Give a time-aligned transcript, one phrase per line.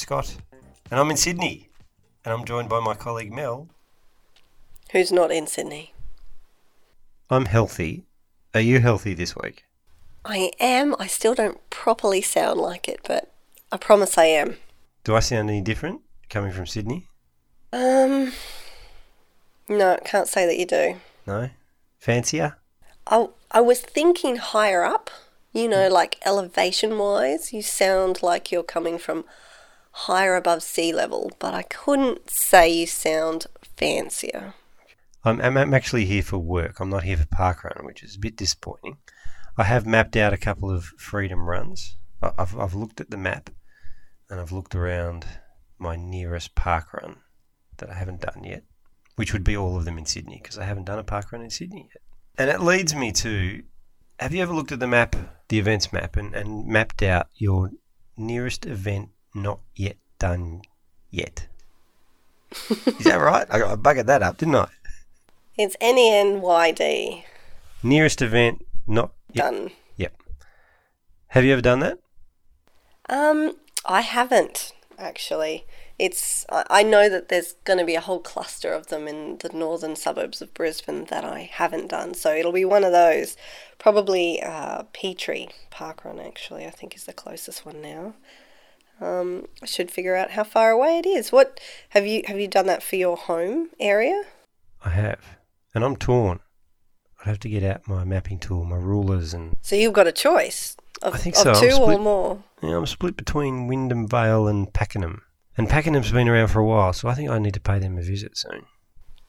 [0.00, 0.34] Scott,
[0.90, 1.68] and I'm in Sydney,
[2.24, 3.68] and I'm joined by my colleague Mel.
[4.92, 5.92] Who's not in Sydney?
[7.28, 8.06] I'm healthy.
[8.54, 9.64] Are you healthy this week?
[10.24, 10.96] I am.
[10.98, 13.30] I still don't properly sound like it, but
[13.70, 14.56] I promise I am.
[15.04, 17.06] Do I sound any different coming from Sydney?
[17.72, 18.32] Um,
[19.68, 20.96] no, can't say that you do.
[21.26, 21.50] No?
[21.98, 22.56] Fancier?
[23.06, 25.10] I, I was thinking higher up,
[25.52, 27.52] you know, like elevation wise.
[27.52, 29.24] You sound like you're coming from
[29.92, 34.54] higher above sea level, but I couldn't say you sound fancier.
[35.24, 36.80] I'm, I'm, actually here for work.
[36.80, 38.98] I'm not here for park run, which is a bit disappointing.
[39.58, 41.96] I have mapped out a couple of freedom runs.
[42.22, 43.50] I've, I've looked at the map
[44.30, 45.26] and I've looked around
[45.78, 47.16] my nearest park run
[47.78, 48.62] that I haven't done yet,
[49.16, 51.42] which would be all of them in Sydney because I haven't done a park run
[51.42, 52.02] in Sydney yet.
[52.38, 53.62] And it leads me to
[54.18, 55.16] have you ever looked at the map,
[55.48, 57.70] the events map, and, and mapped out your
[58.16, 60.62] nearest event not yet done
[61.10, 61.46] yet?
[62.50, 63.46] Is that right?
[63.50, 64.68] I, I buggered that up, didn't I?
[65.56, 67.24] It's N E N Y D.
[67.82, 69.50] Nearest event not yet.
[69.50, 69.70] Done.
[69.96, 70.14] Yep.
[71.28, 71.98] Have you ever done that?
[73.08, 75.64] Um, I haven't actually.
[75.98, 79.50] It's I know that there's going to be a whole cluster of them in the
[79.50, 83.36] northern suburbs of Brisbane that I haven't done, so it'll be one of those.
[83.78, 88.14] Probably uh, Petrie Parkrun actually, I think is the closest one now.
[89.00, 91.32] Um, I should figure out how far away it is.
[91.32, 91.58] What
[91.90, 94.22] have you have you done that for your home area?
[94.84, 95.38] I have.
[95.74, 96.40] And I'm torn.
[97.20, 100.12] I'd have to get out my mapping tool, my rulers, and So you've got a
[100.12, 101.52] choice of, I think so.
[101.52, 102.42] I'm 2 or more.
[102.62, 105.22] know, I'm split between Wyndham Vale and Pakenham.
[105.56, 107.98] And Pakenham's been around for a while, so I think I need to pay them
[107.98, 108.64] a visit soon.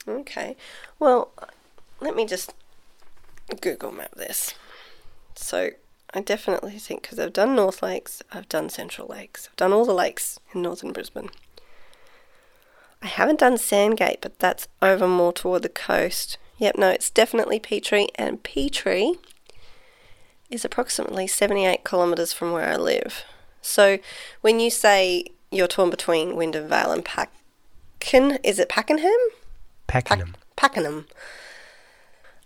[0.08, 0.56] Okay.
[1.00, 1.32] Well,
[2.00, 2.54] let me just
[3.60, 4.54] Google map this.
[5.36, 5.72] So
[6.14, 9.86] I definitely think because I've done North Lakes, I've done Central Lakes, I've done all
[9.86, 11.30] the lakes in northern Brisbane.
[13.02, 16.38] I haven't done Sandgate, but that's over more toward the coast.
[16.58, 19.16] Yep, no, it's definitely Petrie, and Petrie
[20.50, 23.24] is approximately 78 kilometres from where I live.
[23.62, 24.00] So
[24.42, 29.12] when you say you're torn between Wyndham Vale and Packen, is it Pakenham?
[29.88, 30.36] Pakenham.
[30.56, 31.08] Pakenham.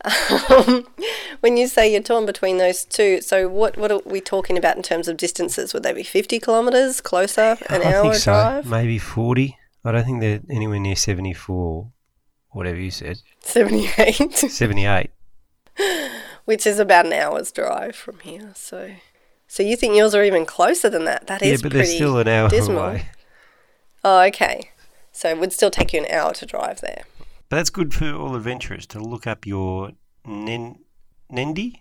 [0.03, 0.87] Um,
[1.39, 4.75] when you say you're torn between those two, so what what are we talking about
[4.77, 5.73] in terms of distances?
[5.73, 8.31] Would they be 50 kilometres closer, an I hour think so.
[8.31, 8.65] drive?
[8.65, 9.57] Maybe 40.
[9.83, 11.91] I don't think they're anywhere near 74,
[12.49, 13.21] whatever you said.
[13.41, 15.11] 78, 78.
[16.45, 18.51] which is about an hour's drive from here.
[18.55, 18.91] So,
[19.47, 21.27] so you think yours are even closer than that?
[21.27, 22.79] That yeah, is but they're still an hour dismal.
[22.79, 23.09] away.
[24.03, 24.71] Oh, okay.
[25.11, 27.03] So it would still take you an hour to drive there.
[27.49, 29.91] But that's good for all adventurers to look up your
[30.25, 30.79] nen-
[31.31, 31.79] Nendi.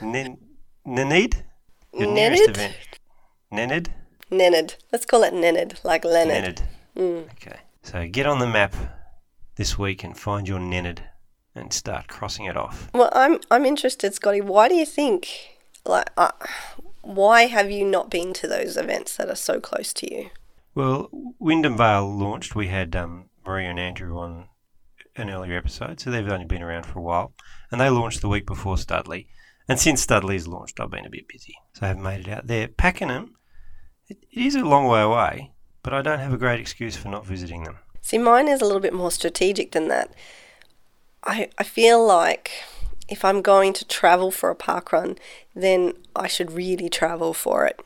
[0.00, 0.38] Nen-
[0.86, 1.42] Nenid?
[1.92, 2.74] Your nearest Nenid?
[3.52, 3.86] Nenid?
[4.30, 4.76] Nenid.
[4.90, 6.62] Let's call it Nenid, like Leonard.
[6.96, 7.24] Nenid.
[7.32, 7.60] Okay.
[7.82, 8.74] So get on the map
[9.56, 10.98] this week and find your Nenid
[11.54, 12.88] and start crossing it off.
[12.94, 14.40] Well, I'm I'm interested, Scotty.
[14.40, 15.28] Why do you think
[15.84, 16.30] like uh,
[17.02, 20.30] why have you not been to those events that are so close to you?
[20.74, 21.08] Well,
[21.38, 22.54] Wyndham Vale launched.
[22.54, 24.48] We had um, Maria and Andrew on
[25.16, 27.34] an earlier episode, so they've only been around for a while.
[27.70, 29.28] And they launched the week before Studley.
[29.68, 32.46] And since Studley's launched, I've been a bit busy, so I haven't made it out
[32.46, 32.68] there.
[32.68, 33.36] Pakenham,
[34.08, 35.52] it, it is a long way away,
[35.82, 37.78] but I don't have a great excuse for not visiting them.
[38.00, 40.12] See, mine is a little bit more strategic than that.
[41.24, 42.50] I I feel like
[43.08, 45.18] if I'm going to travel for a park run,
[45.54, 47.80] then I should really travel for it.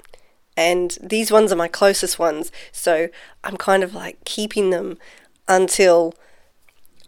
[0.56, 3.08] And these ones are my closest ones, so
[3.44, 4.98] I'm kind of like keeping them
[5.46, 6.14] until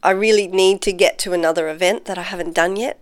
[0.03, 3.01] I really need to get to another event that I haven't done yet.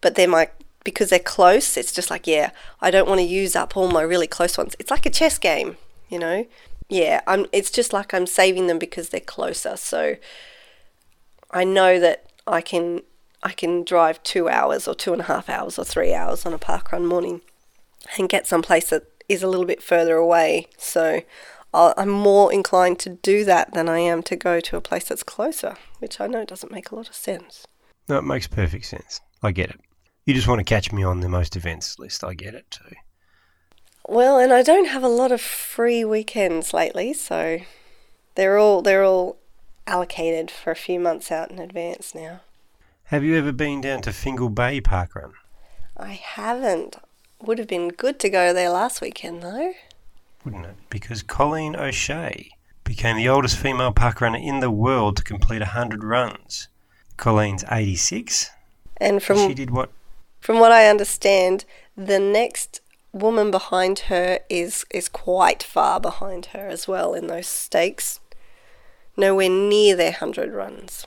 [0.00, 0.50] But they're my
[0.84, 2.50] because they're close, it's just like, yeah,
[2.80, 4.74] I don't want to use up all my really close ones.
[4.78, 5.76] It's like a chess game,
[6.08, 6.46] you know?
[6.88, 9.76] Yeah, I'm it's just like I'm saving them because they're closer.
[9.76, 10.16] So
[11.50, 13.02] I know that I can
[13.42, 16.52] I can drive two hours or two and a half hours or three hours on
[16.52, 17.40] a park run morning
[18.16, 20.68] and get someplace that is a little bit further away.
[20.78, 21.22] So
[21.74, 25.04] I'll, I'm more inclined to do that than I am to go to a place
[25.04, 27.66] that's closer, which I know doesn't make a lot of sense.
[28.08, 29.20] No, it makes perfect sense.
[29.42, 29.80] I get it.
[30.24, 32.22] You just want to catch me on the most events list.
[32.22, 32.94] I get it too.
[34.06, 37.60] Well, and I don't have a lot of free weekends lately, so
[38.34, 39.38] they're all they're all
[39.86, 42.40] allocated for a few months out in advance now.
[43.12, 45.34] Have you ever been down to Fingal Bay Park Run?
[45.98, 46.96] I haven't.
[47.42, 49.74] Would have been good to go there last weekend though.
[50.46, 50.76] Wouldn't it?
[50.88, 52.48] Because Colleen O'Shea
[52.84, 56.68] became the oldest female park runner in the world to complete 100 runs.
[57.18, 58.50] Colleen's 86.
[58.96, 59.90] And from she did what
[60.40, 62.80] From what I understand, the next
[63.12, 68.20] woman behind her is is quite far behind her as well in those stakes.
[69.18, 71.06] Nowhere near their hundred runs.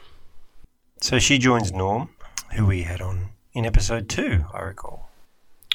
[1.06, 2.10] So she joins Norm,
[2.56, 5.12] who we had on in episode two, I recall.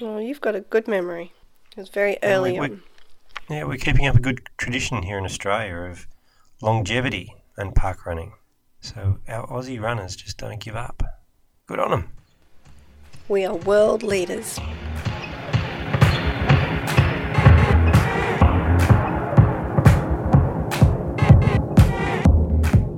[0.01, 1.33] Oh, you've got a good memory.
[1.77, 2.83] It was very early we- on.
[3.49, 6.09] Yeah, we're keeping up a good tradition here in Australia of
[6.61, 8.33] longevity and park running.
[8.81, 11.01] So our Aussie runners just don't give up.
[11.69, 12.11] Good on them.
[13.29, 14.59] We are world leaders.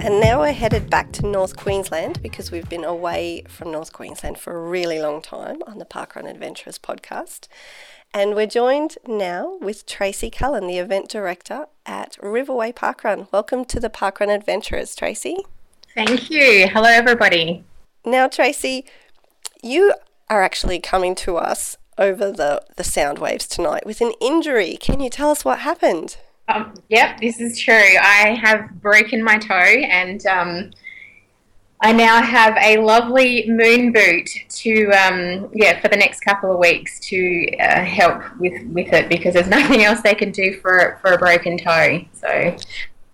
[0.05, 4.37] And now we're headed back to North Queensland because we've been away from North Queensland
[4.37, 7.47] for a really long time on the Parkrun Adventurers podcast.
[8.13, 13.29] And we're joined now with Tracey Cullen, the event director at Riverway Parkrun.
[13.31, 15.37] Welcome to the Parkrun Adventurers, Tracey.
[15.95, 16.67] Thank you.
[16.67, 17.63] Hello, everybody.
[18.05, 18.85] Now, Tracey,
[19.63, 19.95] you
[20.29, 24.77] are actually coming to us over the, the sound waves tonight with an injury.
[24.81, 26.17] Can you tell us what happened?
[26.53, 27.75] Um, yep, this is true.
[27.75, 30.71] I have broken my toe, and um,
[31.81, 36.59] I now have a lovely moon boot to um, yeah for the next couple of
[36.59, 40.99] weeks to uh, help with with it because there's nothing else they can do for
[41.01, 42.05] for a broken toe.
[42.13, 42.57] So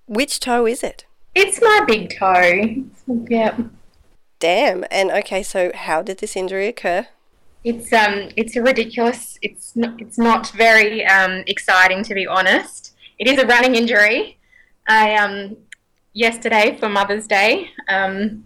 [0.06, 1.04] Which toe is it?
[1.34, 2.84] it's my big toe.
[3.06, 3.60] Yep.
[4.40, 4.84] Damn.
[4.90, 7.06] And okay, so how did this injury occur?
[7.64, 9.38] It's um it's a ridiculous.
[9.42, 12.87] It's not it's not very um exciting to be honest.
[13.18, 14.38] It is a running injury.
[14.86, 15.56] I um
[16.12, 18.44] yesterday for Mother's Day, um,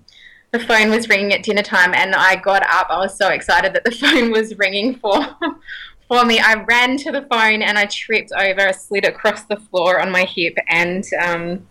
[0.53, 2.89] the phone was ringing at dinner time, and I got up.
[2.91, 5.25] I was so excited that the phone was ringing for
[6.09, 6.39] for me.
[6.39, 10.11] I ran to the phone and I tripped over, I slid across the floor on
[10.11, 11.67] my hip, and um,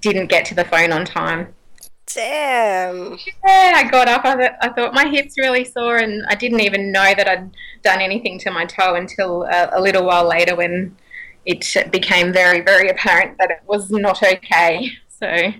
[0.00, 1.54] didn't get to the phone on time.
[2.06, 3.18] Damn.
[3.44, 4.24] Yeah, I got up.
[4.24, 7.50] I, th- I thought my hips really sore, and I didn't even know that I'd
[7.82, 10.96] done anything to my toe until uh, a little while later when
[11.48, 14.90] it became very, very apparent that it was not okay.
[15.08, 15.52] So,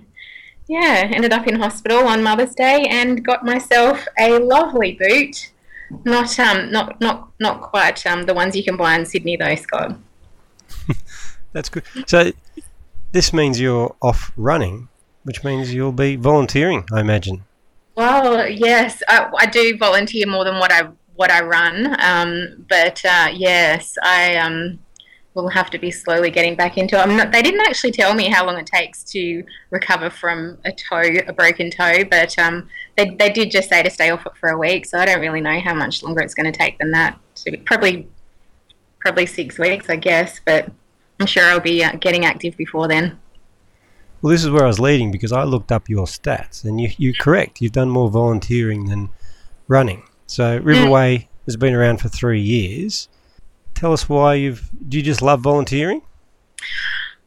[0.68, 5.50] yeah, ended up in hospital on Mother's Day and got myself a lovely boot.
[6.04, 9.54] Not, um, not, not, not quite um, the ones you can buy in Sydney though,
[9.54, 9.96] Scott.
[11.52, 11.84] That's good.
[12.06, 12.32] So
[13.12, 14.88] this means you're off running,
[15.22, 17.44] which means you'll be volunteering, I imagine.
[17.96, 23.04] Well, yes, I, I do volunteer more than what I what I run, um, but
[23.04, 24.78] uh, yes, I um,
[25.42, 27.00] will have to be slowly getting back into it.
[27.00, 30.72] I'm not, they didn't actually tell me how long it takes to recover from a
[30.72, 34.32] toe, a broken toe, but um, they, they did just say to stay off it
[34.38, 34.86] for a week.
[34.86, 37.18] So I don't really know how much longer it's going to take than that.
[37.34, 38.08] So probably
[39.00, 40.70] probably six weeks, I guess, but
[41.20, 43.18] I'm sure I'll be uh, getting active before then.
[44.20, 46.90] Well, this is where I was leading because I looked up your stats, and you,
[46.98, 47.60] you're correct.
[47.60, 49.10] You've done more volunteering than
[49.68, 50.02] running.
[50.26, 53.08] So Riverway has been around for three years.
[53.78, 54.68] Tell us why you've.
[54.88, 56.02] Do you just love volunteering?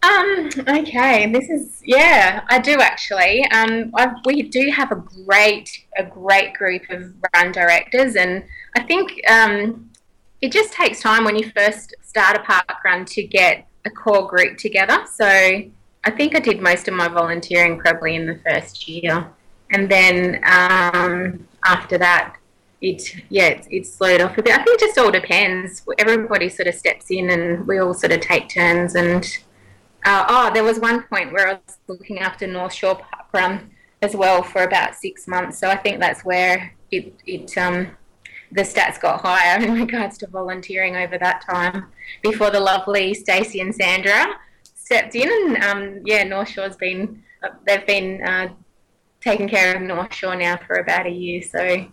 [0.04, 0.50] Um.
[0.68, 1.32] Okay.
[1.32, 2.44] This is yeah.
[2.50, 3.46] I do actually.
[3.54, 3.92] Um.
[3.96, 8.44] i we do have a great a great group of run directors, and
[8.76, 9.92] I think um,
[10.42, 14.28] it just takes time when you first start a park run to get a core
[14.28, 15.06] group together.
[15.10, 19.26] So I think I did most of my volunteering probably in the first year,
[19.70, 22.36] and then um, after that,
[22.82, 24.54] it yeah it, slowed off a bit.
[24.54, 25.84] I think it just all depends.
[26.00, 28.96] Everybody sort of steps in, and we all sort of take turns.
[28.96, 29.26] And
[30.06, 33.70] uh, oh, there was one point where I was looking after North Shore Park Run
[34.02, 35.60] as well for about six months.
[35.60, 37.88] So I think that's where it it um
[38.52, 41.86] the stats got higher in regards to volunteering over that time
[42.22, 44.36] before the lovely Stacey and Sandra
[44.76, 45.30] stepped in.
[45.30, 48.50] And um, yeah, North Shore's been uh, they've been uh,
[49.22, 51.42] taking care of North Shore now for about a year.
[51.42, 51.88] So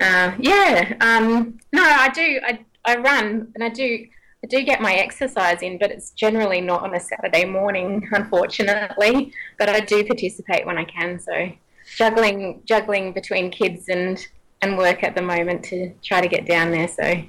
[0.00, 2.40] uh, yeah, um, no, I do.
[2.44, 4.06] I, I run and I do.
[4.42, 9.32] I do get my exercise in, but it's generally not on a Saturday morning, unfortunately.
[9.58, 11.18] But I do participate when I can.
[11.18, 11.50] So
[11.96, 14.26] juggling juggling between kids and
[14.62, 16.88] and work at the moment to try to get down there.
[16.88, 17.24] So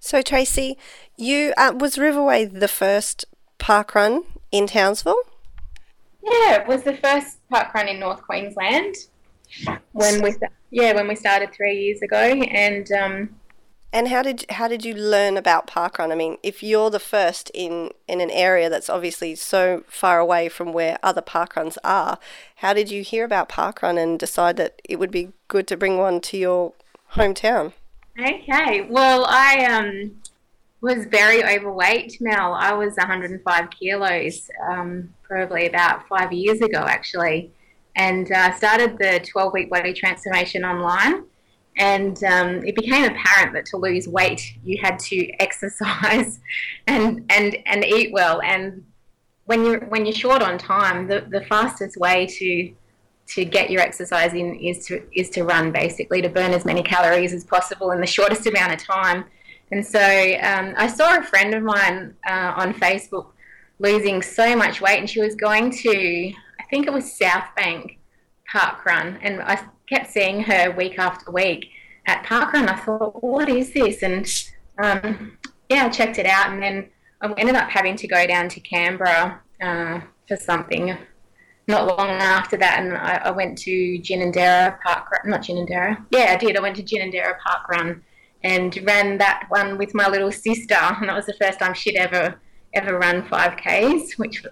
[0.00, 0.76] So, Tracey,
[1.16, 3.24] you uh, was Riverway the first
[3.58, 5.22] park run in Townsville?
[6.22, 8.94] yeah, it was the first park run in North Queensland
[9.92, 10.34] when we
[10.70, 13.30] yeah when we started three years ago, and um,
[13.92, 16.10] And how did how did you learn about parkrun?
[16.10, 20.48] I mean, if you're the first in in an area that's obviously so far away
[20.48, 22.18] from where other parkruns are,
[22.56, 25.96] how did you hear about parkrun and decide that it would be good to bring
[25.96, 26.72] one to your
[27.12, 27.72] hometown?
[28.18, 28.82] Okay.
[28.90, 30.16] Well, I um,
[30.80, 32.52] was very overweight, Mel.
[32.54, 37.52] I was 105 kilos, um, probably about five years ago, actually,
[37.96, 41.24] and uh, started the 12 week body transformation online.
[41.76, 46.40] and um, it became apparent that to lose weight you had to exercise
[46.86, 48.84] and and and eat well and
[49.46, 52.72] when you're when you're short on time the, the fastest way to
[53.26, 56.82] to get your exercise in is to is to run basically to burn as many
[56.82, 59.24] calories as possible in the shortest amount of time
[59.70, 63.28] and so um, I saw a friend of mine uh, on Facebook
[63.80, 66.32] losing so much weight and she was going to
[66.64, 67.98] I think it was South Bank
[68.50, 71.68] Park Run and I kept seeing her week after week
[72.06, 72.68] at parkrun.
[72.68, 74.02] I thought, what is this?
[74.02, 74.26] And
[74.82, 75.36] um,
[75.68, 76.88] yeah, I checked it out, and then
[77.20, 80.96] I ended up having to go down to Canberra uh, for something.
[81.66, 85.30] Not long after that, and I, I went to Ginninderra Park Run.
[85.30, 86.04] Not Ginninderra.
[86.10, 86.56] Yeah, I did.
[86.56, 88.02] I went to Ginninderra Park Run
[88.42, 91.96] and ran that one with my little sister, and that was the first time she'd
[91.96, 92.40] ever
[92.74, 94.44] ever run 5Ks, which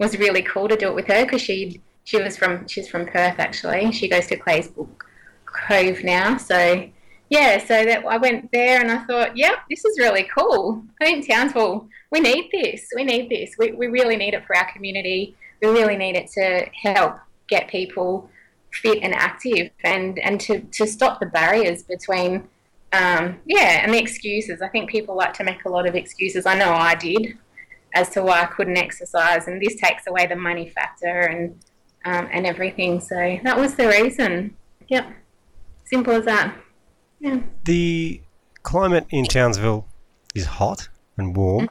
[0.00, 3.06] was really cool to do it with her because she she was from she's from
[3.06, 3.92] Perth actually.
[3.92, 5.04] She goes to Claysbrook
[5.44, 6.90] Cove now, so
[7.30, 10.82] yeah, so that I went there and I thought, yeah, this is really cool.
[11.00, 12.88] I think Townsville, we need this.
[12.94, 13.54] We need this.
[13.56, 15.36] We, we really need it for our community.
[15.62, 18.28] We really need it to help get people
[18.72, 22.48] fit and active and, and to, to stop the barriers between,
[22.92, 24.60] um, yeah, and the excuses.
[24.60, 26.46] I think people like to make a lot of excuses.
[26.46, 27.38] I know I did
[27.94, 31.58] as to why I couldn't exercise, and this takes away the money factor and,
[32.04, 33.00] um, and everything.
[33.00, 34.56] So that was the reason.
[34.88, 35.12] Yep.
[35.84, 36.56] Simple as that.
[37.18, 37.40] Yeah.
[37.64, 38.20] The
[38.62, 39.86] climate in Townsville
[40.34, 41.68] is hot and warm.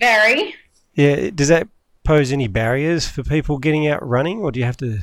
[0.00, 0.54] Very.
[0.94, 1.30] Yeah.
[1.30, 1.68] Does that
[2.04, 5.00] pose any barriers for people getting out running, or do you have to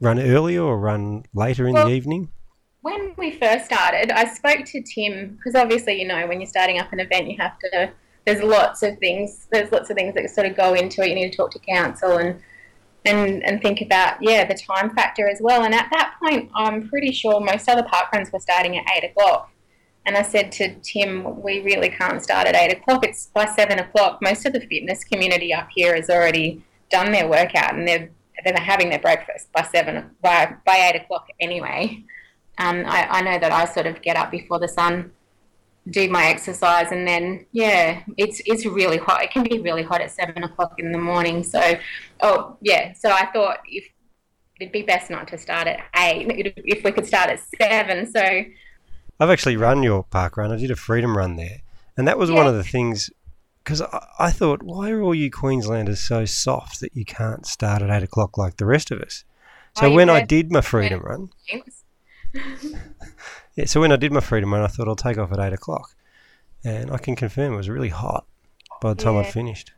[0.00, 2.30] run earlier or run later in well, the evening?
[2.82, 6.78] When we first started, I spoke to Tim because obviously, you know, when you're starting
[6.78, 7.92] up an event, you have to.
[8.26, 9.46] There's lots of things.
[9.52, 11.08] There's lots of things that sort of go into it.
[11.08, 12.40] You need to talk to council and
[13.04, 15.62] and and think about yeah the time factor as well.
[15.64, 19.08] And at that point, I'm pretty sure most other park runs were starting at eight
[19.10, 19.50] o'clock.
[20.04, 23.04] And I said to Tim, we really can't start at eight o'clock.
[23.04, 24.20] It's by seven o'clock.
[24.20, 28.10] Most of the fitness community up here has already done their workout and they're
[28.44, 32.04] they're having their breakfast by seven by by eight o'clock anyway.
[32.58, 35.12] Um, I, I know that I sort of get up before the sun
[35.90, 39.22] do my exercise and then yeah it's it's really hot.
[39.22, 41.42] It can be really hot at seven o'clock in the morning.
[41.42, 41.74] So
[42.20, 42.92] oh yeah.
[42.92, 43.88] So i thought if
[44.60, 46.26] it'd be best not to start at eight.
[46.56, 48.10] If we could start at seven.
[48.10, 48.20] So
[49.20, 50.52] i've actually run your park run.
[50.52, 51.62] I did a freedom run there.
[51.96, 52.36] And that was yeah.
[52.36, 53.10] one of the things
[53.62, 57.82] because I, I, thought why are all you queenslanders so soft that you can't start
[57.82, 59.24] at eight o'clock like the rest of us?
[59.76, 61.28] So oh, when i did my freedom run
[63.56, 65.54] Yeah, so when I did my freedom run, I thought I'll take off at eight
[65.54, 65.94] o'clock,
[66.62, 68.26] and I can confirm it was really hot
[68.82, 69.20] by the time yeah.
[69.20, 69.72] I'd finished.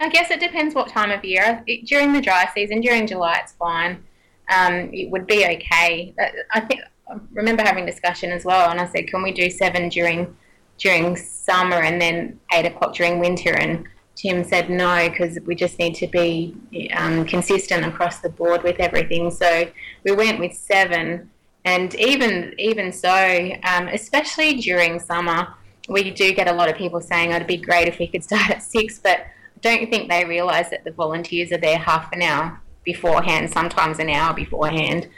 [0.00, 1.64] I guess it depends what time of year.
[1.66, 4.02] It, during the dry season, during July, it's fine.
[4.50, 6.14] Um, it would be okay.
[6.20, 9.48] Uh, I think I remember having discussion as well, and I said, "Can we do
[9.48, 10.36] seven during
[10.76, 15.78] during summer and then eight o'clock during winter?" And Tim said no because we just
[15.78, 16.54] need to be
[16.94, 19.30] um, consistent across the board with everything.
[19.30, 19.70] So
[20.04, 21.30] we went with seven
[21.64, 25.54] and even even so, um, especially during summer,
[25.88, 28.24] we do get a lot of people saying, oh, "It'd be great if we could
[28.30, 29.26] start at six, but I
[29.60, 34.08] don't think they realise that the volunteers are there half an hour beforehand, sometimes an
[34.08, 35.08] hour beforehand,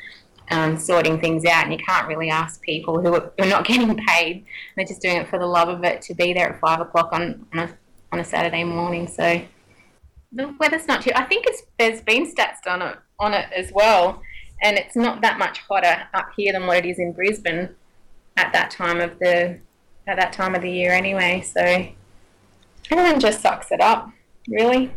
[0.50, 1.64] um, sorting things out.
[1.64, 4.44] And you can't really ask people who are, who are, not getting paid;
[4.76, 7.10] they're just doing it for the love of it to be there at five o'clock
[7.12, 7.78] on on a,
[8.10, 9.06] on a Saturday morning.
[9.06, 9.40] So
[10.32, 11.12] the weather's not too.
[11.14, 14.20] I think it's there's been stats done it on it as well
[14.62, 17.74] and it's not that much hotter up here than what it is in Brisbane
[18.36, 19.58] at that time of the
[20.06, 21.40] at that time of the year anyway.
[21.42, 21.60] So
[22.90, 24.10] everyone just sucks it up,
[24.48, 24.94] really.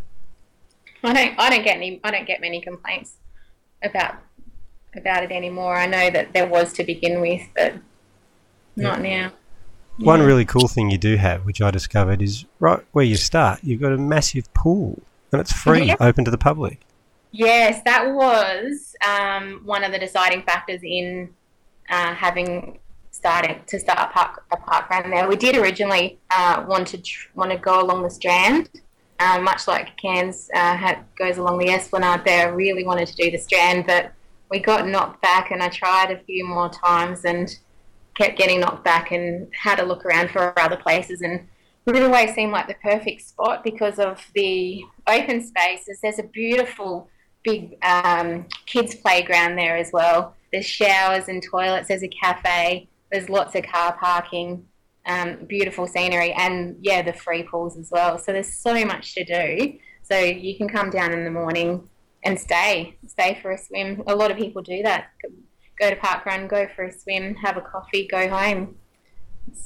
[1.04, 3.16] I don't I don't get any I don't get many complaints
[3.84, 4.16] about
[4.96, 5.76] about it anymore.
[5.76, 7.74] I know that there was to begin with, but
[8.76, 9.28] not yeah.
[9.28, 9.34] now.
[9.98, 13.60] One really cool thing you do have, which I discovered, is right where you start,
[13.64, 15.96] you've got a massive pool and it's free, yeah.
[16.02, 16.85] open to the public.
[17.38, 21.34] Yes, that was um, one of the deciding factors in
[21.90, 22.80] uh, having
[23.12, 25.28] started to start a park, a park run there.
[25.28, 28.70] We did originally uh, want to tr- want to go along the Strand,
[29.20, 32.24] uh, much like Cairns uh, had, goes along the Esplanade.
[32.24, 34.14] There, really wanted to do the Strand, but
[34.50, 37.54] we got knocked back, and I tried a few more times and
[38.16, 41.48] kept getting knocked back, and had a look around for other places and.
[41.88, 46.00] Riverway seemed like the perfect spot because of the open spaces.
[46.02, 47.08] There's a beautiful
[47.46, 50.36] big um, kids playground there as well.
[50.52, 51.88] There's showers and toilets.
[51.88, 52.90] There's a cafe.
[53.12, 54.66] There's lots of car parking.
[55.08, 58.18] Um, beautiful scenery, and yeah, the free pools as well.
[58.18, 59.78] So there's so much to do.
[60.02, 61.88] So you can come down in the morning
[62.24, 64.02] and stay, stay for a swim.
[64.08, 65.12] A lot of people do that.
[65.80, 68.76] go to park run, go for a swim, have a coffee, go home.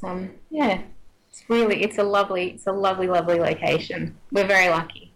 [0.03, 0.81] Um yeah,
[1.29, 4.17] it's really it's a lovely it's a lovely lovely location.
[4.31, 5.08] We're very lucky.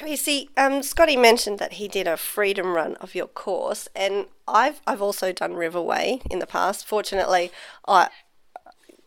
[0.00, 4.80] Tracey, um, Scotty mentioned that he did a freedom run of your course, and I've
[4.86, 6.86] I've also done Riverway in the past.
[6.86, 7.50] Fortunately,
[7.86, 8.08] I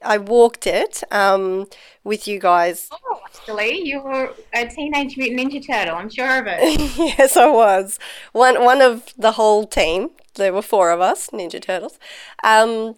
[0.03, 1.65] I walked it um,
[2.03, 2.89] with you guys.
[2.91, 5.95] Oh, actually, you were a Teenage Mutant Ninja Turtle.
[5.95, 6.79] I'm sure of it.
[7.17, 7.97] yes, I was
[8.31, 10.11] one one of the whole team.
[10.35, 11.97] There were four of us, Ninja Turtles.
[12.43, 12.97] Um,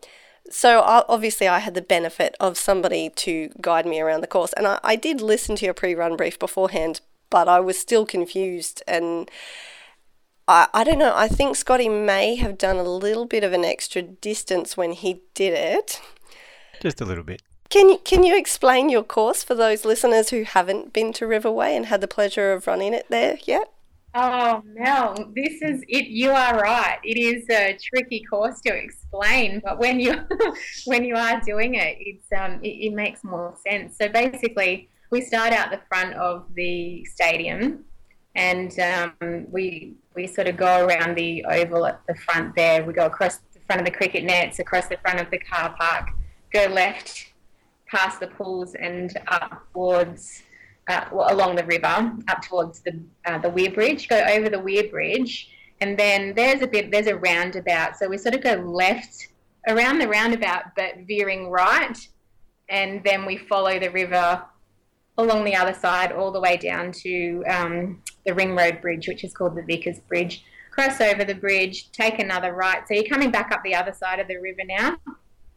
[0.49, 4.67] so obviously, I had the benefit of somebody to guide me around the course, and
[4.67, 6.99] I, I did listen to your pre-run brief beforehand,
[7.35, 9.29] but I was still confused and.
[10.47, 11.13] I, I don't know.
[11.15, 15.23] I think Scotty may have done a little bit of an extra distance when he
[15.33, 15.99] did it.
[16.79, 17.41] Just a little bit.
[17.69, 21.75] Can you, can you explain your course for those listeners who haven't been to Riverway
[21.75, 23.71] and had the pleasure of running it there yet?
[24.13, 26.05] Oh, Mel, this is it.
[26.07, 26.99] You are right.
[27.03, 30.13] It is a tricky course to explain, but when you
[30.85, 33.97] when you are doing it, it's um it, it makes more sense.
[33.97, 37.85] So basically, we start out the front of the stadium,
[38.35, 42.83] and um, we we sort of go around the oval at the front there.
[42.83, 45.75] We go across the front of the cricket nets, across the front of the car
[45.77, 46.09] park,
[46.53, 47.33] go left
[47.87, 50.43] past the pools and up towards
[50.87, 54.07] uh, well, along the river up towards the uh, the Weir Bridge.
[54.07, 55.49] Go over the Weir Bridge,
[55.81, 57.97] and then there's a bit there's a roundabout.
[57.97, 59.27] So we sort of go left
[59.67, 61.97] around the roundabout, but veering right,
[62.69, 64.43] and then we follow the river
[65.17, 69.23] along the other side all the way down to um, the Ring Road Bridge, which
[69.23, 70.43] is called the Vickers Bridge.
[70.71, 72.85] Cross over the bridge, take another right.
[72.87, 74.97] So you're coming back up the other side of the river now.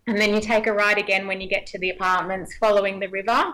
[0.06, 3.08] And then you take a right again when you get to the apartments following the
[3.08, 3.52] river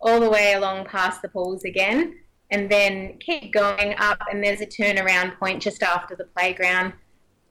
[0.00, 2.18] all the way along past the pools again,
[2.50, 4.20] and then keep going up.
[4.30, 6.92] And there's a turnaround point just after the playground.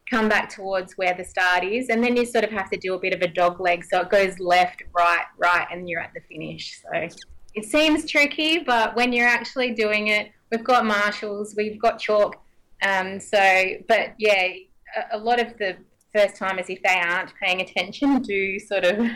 [0.09, 2.93] Come back towards where the start is, and then you sort of have to do
[2.93, 3.83] a bit of a dog leg.
[3.83, 6.79] So it goes left, right, right, and you're at the finish.
[6.83, 7.07] So
[7.55, 12.35] it seems tricky, but when you're actually doing it, we've got marshals, we've got chalk.
[12.81, 13.37] Um, so,
[13.87, 14.47] but yeah,
[15.11, 15.77] a, a lot of the
[16.13, 19.07] first timers, if they aren't paying attention, do sort of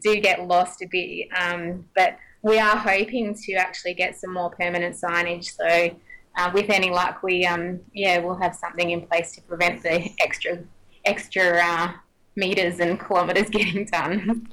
[0.00, 1.28] do get lost a bit.
[1.38, 5.54] Um, but we are hoping to actually get some more permanent signage.
[5.56, 5.96] So,
[6.36, 10.08] uh, with any luck, we um, yeah we'll have something in place to prevent the
[10.20, 10.58] extra
[11.04, 11.92] extra uh,
[12.36, 14.48] meters and kilometers getting done.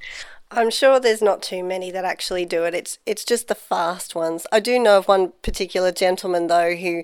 [0.51, 2.73] I'm sure there's not too many that actually do it.
[2.73, 4.45] It's it's just the fast ones.
[4.51, 7.03] I do know of one particular gentleman though who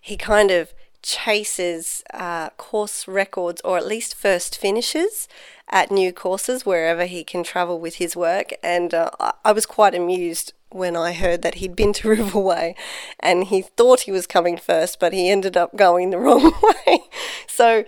[0.00, 5.28] he kind of chases uh, course records or at least first finishes
[5.68, 8.52] at new courses wherever he can travel with his work.
[8.62, 9.10] And uh,
[9.44, 12.74] I was quite amused when I heard that he'd been to Riverway
[13.20, 17.00] and he thought he was coming first, but he ended up going the wrong way.
[17.46, 17.84] So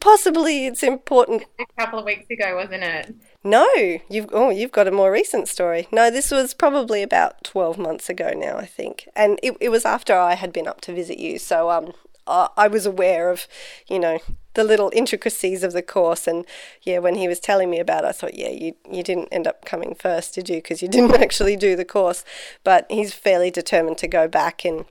[0.00, 1.44] possibly it's important.
[1.60, 3.14] A couple of weeks ago, wasn't it?
[3.48, 3.66] No,
[4.10, 5.88] you've oh you've got a more recent story.
[5.90, 9.86] No, this was probably about twelve months ago now, I think, and it, it was
[9.86, 11.38] after I had been up to visit you.
[11.38, 11.94] So um,
[12.26, 13.48] I was aware of,
[13.88, 14.18] you know,
[14.52, 16.26] the little intricacies of the course.
[16.26, 16.44] And
[16.82, 19.46] yeah, when he was telling me about it, I thought, yeah, you, you didn't end
[19.46, 20.56] up coming first, did you?
[20.56, 22.24] Because you didn't actually do the course.
[22.64, 24.84] But he's fairly determined to go back and,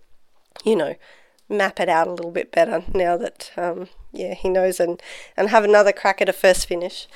[0.66, 0.96] you know,
[1.48, 5.00] map it out a little bit better now that, um, yeah, he knows and,
[5.38, 7.08] and have another crack at a first finish.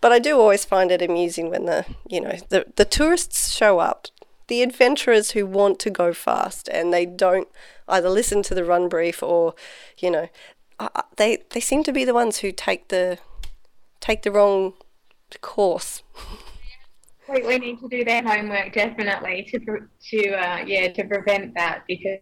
[0.00, 3.78] But I do always find it amusing when the, you know, the, the tourists show
[3.78, 4.08] up
[4.46, 7.48] the adventurers who want to go fast and they don't
[7.88, 9.54] either listen to the run brief or,
[9.98, 10.28] you know,
[11.16, 13.18] they they seem to be the ones who take the
[14.00, 14.74] take the wrong
[15.40, 16.02] course.
[17.26, 19.58] We, we need to do their homework definitely to
[20.10, 22.18] to uh, yeah to prevent that because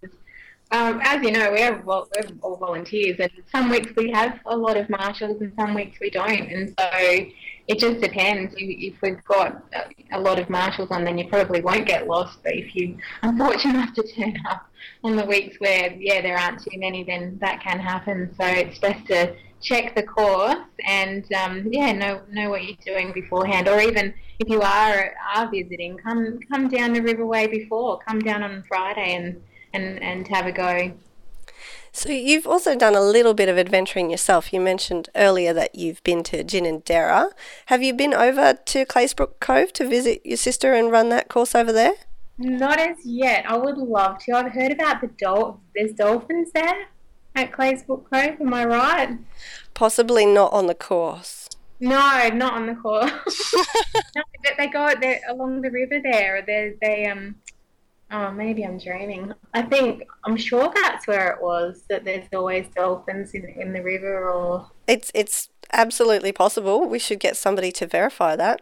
[0.73, 2.05] um, as you know we're, we're
[2.43, 6.11] all volunteers and some weeks we have a lot of marshals and some weeks we
[6.11, 7.31] don't and so
[7.69, 8.55] it just depends.
[8.57, 9.63] If we've got
[10.13, 12.39] a lot of marshals on, then you probably won't get lost.
[12.43, 14.69] But if you are fortunate enough to turn up
[15.05, 18.35] on the weeks where, yeah, there aren't too many, then that can happen.
[18.39, 23.13] So it's best to check the course and, um, yeah, know know what you're doing
[23.13, 23.69] beforehand.
[23.69, 28.01] Or even if you are are visiting, come come down the Riverway before.
[28.01, 29.41] Come down on Friday and
[29.73, 30.93] and, and have a go.
[31.95, 34.53] So you've also done a little bit of adventuring yourself.
[34.53, 37.33] You mentioned earlier that you've been to Ginninderra.
[37.67, 41.55] Have you been over to Claysbrook Cove to visit your sister and run that course
[41.55, 41.93] over there?
[42.39, 43.45] Not as yet.
[43.47, 44.33] I would love to.
[44.33, 46.87] I've heard about the dol- there's dolphins there
[47.35, 48.41] at Claysbrook Cove.
[48.41, 49.19] Am I right?
[49.75, 51.51] Possibly not on the course.
[51.79, 53.11] No, not on the course.
[54.17, 56.43] no, but they go they along the river there.
[56.47, 57.35] They they um
[58.13, 59.33] Oh, maybe I'm dreaming.
[59.55, 61.85] I think I'm sure that's where it was.
[61.89, 66.87] That there's always dolphins in in the river, or It's it's absolutely possible.
[66.87, 68.61] We should get somebody to verify that.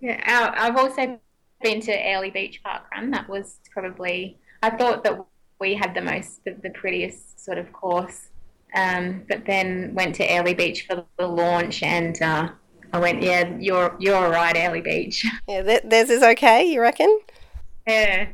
[0.00, 1.18] Yeah, I've also
[1.62, 3.10] been to Airlie Beach Park Run.
[3.12, 5.18] That was probably I thought that
[5.58, 8.28] we had the most the, the prettiest sort of course,
[8.76, 12.20] um, but then went to Airlie Beach for the launch and.
[12.20, 12.50] Uh,
[12.94, 15.24] I went, yeah, you're you're right, Airlie Beach.
[15.48, 16.64] Yeah, theirs is okay.
[16.64, 17.20] You reckon?
[17.86, 18.26] Yeah,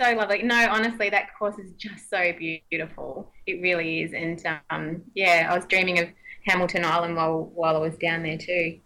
[0.00, 0.42] so lovely.
[0.42, 3.30] No, honestly, that course is just so beautiful.
[3.46, 4.12] It really is.
[4.12, 6.08] And um, yeah, I was dreaming of
[6.46, 8.78] Hamilton Island while while I was down there too.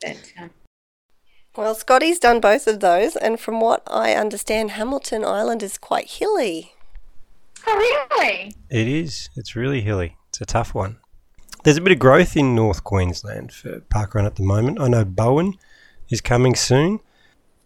[0.00, 0.50] But um,
[1.56, 6.08] well, Scotty's done both of those, and from what I understand, Hamilton Island is quite
[6.08, 6.74] hilly.
[7.66, 8.54] Oh, really?
[8.70, 9.28] It is.
[9.34, 10.16] It's really hilly.
[10.28, 10.98] It's a tough one.
[11.64, 14.80] There's a bit of growth in North Queensland for parkrun at the moment.
[14.80, 15.54] I know Bowen
[16.08, 17.00] is coming soon.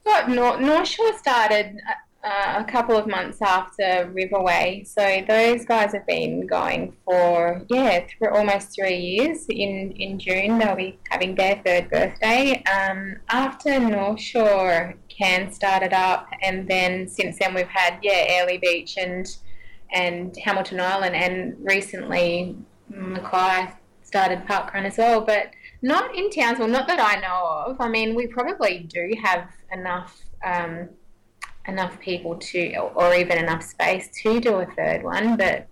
[0.05, 1.79] What North, North Shore started
[2.25, 4.87] uh, a couple of months after Riverway.
[4.87, 9.47] So those guys have been going for yeah, almost three years.
[9.49, 12.63] In in June they'll be having their third birthday.
[12.65, 18.59] Um, after North Shore Cairns started up, and then since then we've had yeah, Airlie
[18.59, 19.27] Beach and
[19.93, 22.57] and Hamilton Island, and recently
[22.89, 25.51] Mackay started parkrun as well, but
[25.83, 27.81] not in Townsville, not that I know of.
[27.81, 30.23] I mean, we probably do have enough.
[30.45, 30.89] Um,
[31.67, 35.37] enough people to, or even enough space to do a third one.
[35.37, 35.69] But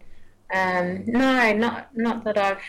[0.52, 2.62] um, no, not not that I've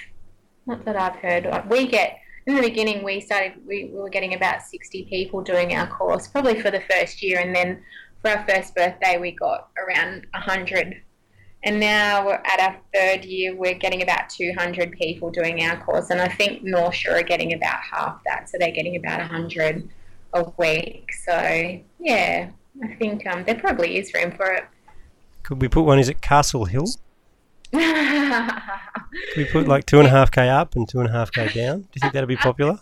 [0.66, 1.48] not that I've heard.
[1.70, 5.76] We get in the beginning we started we, we were getting about 60 people doing
[5.76, 7.82] our course probably for the first year and then
[8.22, 11.02] for our first birthday we got around 100
[11.64, 16.10] and now we're at our third year we're getting about 200 people doing our course
[16.10, 19.88] and i think north shore are getting about half that so they're getting about 100
[20.34, 22.50] a week so yeah
[22.84, 24.66] I think um, there probably is room for it.
[25.44, 26.00] Could we put one?
[26.00, 26.88] Is it Castle Hill?
[27.72, 31.32] Could we put like two and a half k up and two and a half
[31.32, 31.82] k down?
[31.82, 32.80] Do you think that'd be popular?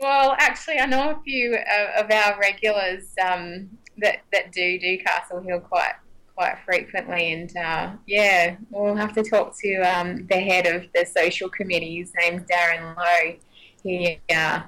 [0.00, 4.98] Well, actually, I know a few of, of our regulars um, that that do do
[4.98, 5.94] Castle Hill quite
[6.34, 11.06] quite frequently, and uh, yeah, we'll have to talk to um, the head of the
[11.06, 11.96] social committee.
[11.98, 13.36] His name's Darren Lowe.
[13.82, 14.60] He uh,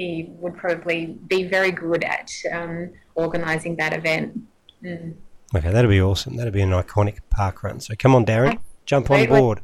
[0.00, 4.40] he would probably be very good at um, organising that event.
[4.82, 5.14] Mm.
[5.54, 6.36] Okay, that'd be awesome.
[6.36, 7.80] That'd be an iconic park run.
[7.80, 9.60] So come on, Darren, jump on board.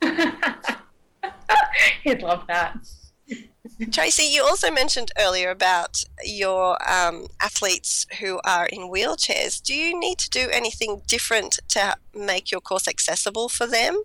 [2.02, 2.78] He'd love that.
[3.90, 9.60] Tracey, you also mentioned earlier about your um, athletes who are in wheelchairs.
[9.60, 14.02] Do you need to do anything different to make your course accessible for them?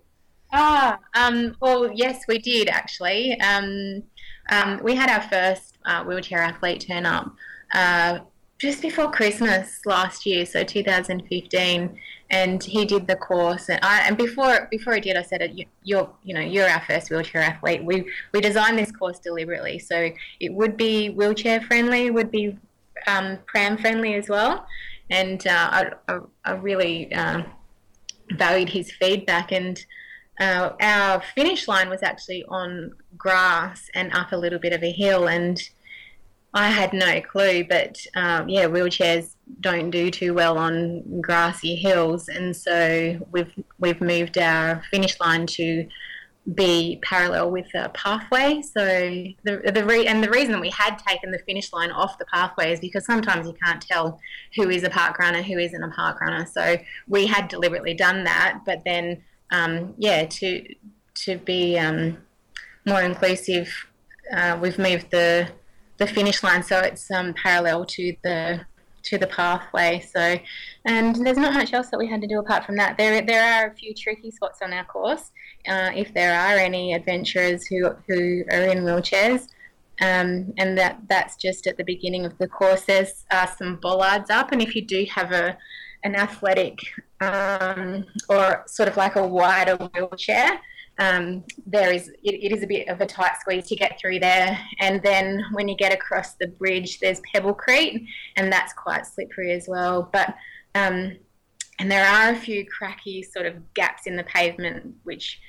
[0.52, 3.38] Ah, um, well, yes, we did actually.
[3.40, 4.02] Um,
[4.50, 7.34] um, we had our first uh, wheelchair athlete turn up
[7.72, 8.20] uh,
[8.58, 11.98] just before Christmas last year, so 2015,
[12.30, 13.68] and he did the course.
[13.68, 17.10] And, I, and before before he did, I said, "You're you know you're our first
[17.10, 17.84] wheelchair athlete.
[17.84, 22.56] We we designed this course deliberately, so it would be wheelchair friendly, would be
[23.06, 24.66] um, pram friendly as well."
[25.10, 27.42] And uh, I, I, I, really uh,
[28.32, 29.84] valued his feedback and.
[30.38, 34.92] Uh, our finish line was actually on grass and up a little bit of a
[34.92, 35.70] hill, and
[36.56, 42.28] I had no clue, but um, yeah, wheelchairs don't do too well on grassy hills,
[42.28, 45.86] and so we've we've moved our finish line to
[46.54, 48.62] be parallel with the pathway.
[48.62, 48.82] So
[49.44, 52.72] the the re- and the reason we had taken the finish line off the pathway
[52.72, 54.18] is because sometimes you can't tell
[54.54, 56.46] who is a park runner, who isn't a park runner.
[56.46, 60.74] So we had deliberately done that, but then um, yeah, to
[61.26, 62.16] to be um,
[62.86, 63.68] more inclusive,
[64.34, 65.50] uh, we've moved the
[65.98, 68.60] the finish line, so it's um, parallel to the
[69.06, 70.00] to the pathway.
[70.00, 70.38] So,
[70.84, 72.98] and there's not much else that we had to do apart from that.
[72.98, 75.30] There there are a few tricky spots on our course.
[75.68, 79.48] Uh, if there are any adventurers who who are in wheelchairs,
[80.00, 82.82] um, and that that's just at the beginning of the course.
[82.82, 85.56] There's uh, some bollards up, and if you do have a
[86.04, 86.78] an athletic
[87.20, 90.60] um, or sort of like a wider wheelchair,
[90.98, 94.20] um, there is it, it is a bit of a tight squeeze to get through
[94.20, 94.58] there.
[94.80, 98.06] And then when you get across the bridge, there's Pebblecrete,
[98.36, 100.08] and that's quite slippery as well.
[100.12, 100.34] But
[100.74, 101.16] um,
[101.78, 105.40] and there are a few cracky sort of gaps in the pavement, which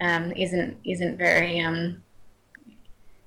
[0.00, 2.02] um, isn't isn't very um,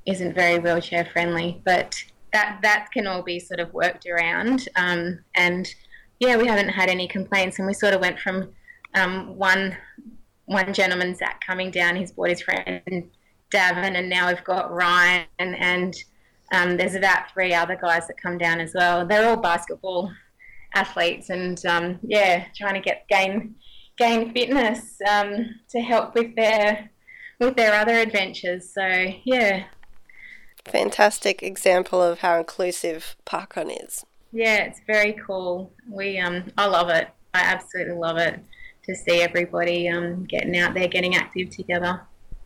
[0.05, 1.61] isn't very wheelchair friendly.
[1.65, 2.03] But
[2.33, 4.67] that that can all be sort of worked around.
[4.75, 5.73] Um, and
[6.19, 8.49] yeah, we haven't had any complaints, and we sort of went from
[8.93, 9.77] um, one
[10.51, 11.95] one gentleman, Zach, coming down.
[11.95, 13.09] He's brought his friend
[13.53, 15.95] Davin, and now we've got Ryan, and,
[16.53, 19.05] um, there's about three other guys that come down as well.
[19.05, 20.11] They're all basketball
[20.75, 23.55] athletes, and um, yeah, trying to get gain
[23.97, 26.89] gain fitness um, to help with their
[27.39, 28.73] with their other adventures.
[28.73, 29.63] So yeah,
[30.65, 34.05] Fantastic example of how inclusive parkrun is.
[34.31, 35.71] yeah, it's very cool.
[35.89, 37.07] We um, I love it.
[37.33, 38.39] I absolutely love it
[38.91, 42.01] to see everybody um getting out there, getting active together.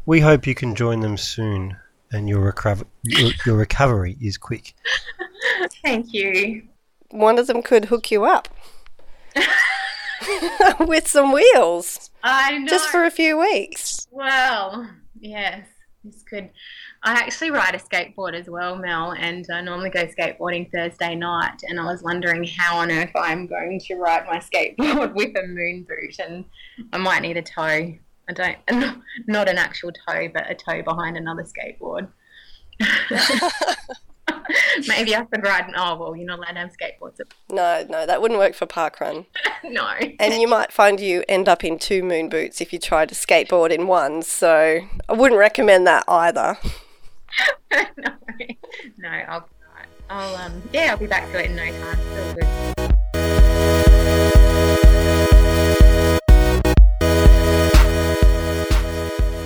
[0.05, 1.75] We hope you can join them soon
[2.12, 4.73] and your, recover- your, your recovery is quick.
[5.84, 6.63] Thank you.
[7.10, 8.47] One of them could hook you up
[10.81, 12.67] with some wheels I know.
[12.67, 14.08] just for a few weeks.
[14.12, 14.88] Well,
[15.19, 15.65] yes,
[16.03, 16.51] this could.
[17.05, 21.61] I actually ride a skateboard as well, Mel, and I normally go skateboarding Thursday night.
[21.69, 25.45] And I was wondering how on earth I'm going to ride my skateboard with a
[25.45, 26.45] moon boot, and
[26.91, 27.93] I might need a toe.
[28.27, 28.57] I don't,
[29.27, 32.07] not an actual toe, but a toe behind another skateboard.
[34.87, 35.71] Maybe I could ride.
[35.77, 37.19] Oh well, you're not allowed to have skateboards.
[37.19, 39.27] At, No, no, that wouldn't work for parkrun.
[39.63, 39.87] no.
[40.19, 43.13] And you might find you end up in two moon boots if you try to
[43.13, 44.23] skateboard in one.
[44.23, 46.57] So I wouldn't recommend that either.
[47.71, 48.11] No,
[48.97, 49.49] no, I'll,
[50.09, 51.99] I'll, um, yeah, I'll be back to it in no time.
[51.99, 53.55] It's all good.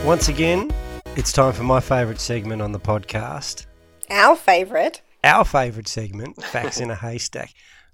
[0.06, 0.72] Once again,
[1.16, 3.68] it's time for my favourite segment on the podcast.
[4.10, 5.04] Our favourite.
[5.24, 7.52] Our favourite segment, Facts in a Haystack.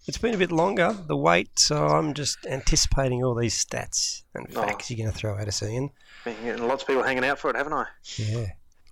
[0.07, 4.47] It's been a bit longer, the wait, so I'm just anticipating all these stats and
[4.55, 4.61] Oh.
[4.61, 5.89] facts you're going to throw at us, Ian.
[6.23, 7.85] Been getting lots of people hanging out for it, haven't I?
[8.17, 8.45] Yeah.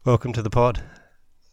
[0.05, 0.81] Welcome to the pod.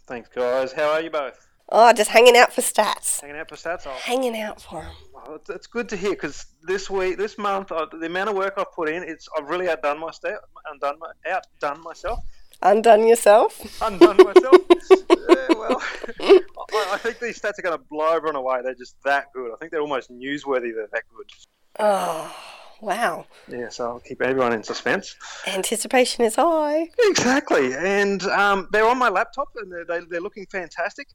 [0.06, 0.72] Thanks, guys.
[0.72, 1.46] How are you both?
[1.68, 3.20] Oh, just hanging out for stats.
[3.20, 3.82] Hanging out for stats?
[3.86, 4.90] Oh, Hanging out for 'em.
[5.14, 8.36] oh, it's, it's good to hear because this week, this month, uh, the amount of
[8.36, 10.38] work I've put in, it's I've really outdone my stat,
[10.72, 12.18] undone my, outdone myself,
[12.62, 13.80] Undone yourself.
[13.80, 14.56] undone myself.
[15.10, 15.80] yeah, well,
[16.20, 18.60] I, I think these stats are going to blow everyone away.
[18.64, 19.52] They're just that good.
[19.52, 20.74] I think they're almost newsworthy.
[20.74, 21.30] They're that good.
[21.78, 22.36] Oh,
[22.80, 23.26] wow.
[23.48, 25.16] Yeah, so I'll keep everyone in suspense.
[25.46, 26.88] Anticipation is high.
[26.98, 31.08] Exactly, and um, they're on my laptop, and they're, they, they're looking fantastic.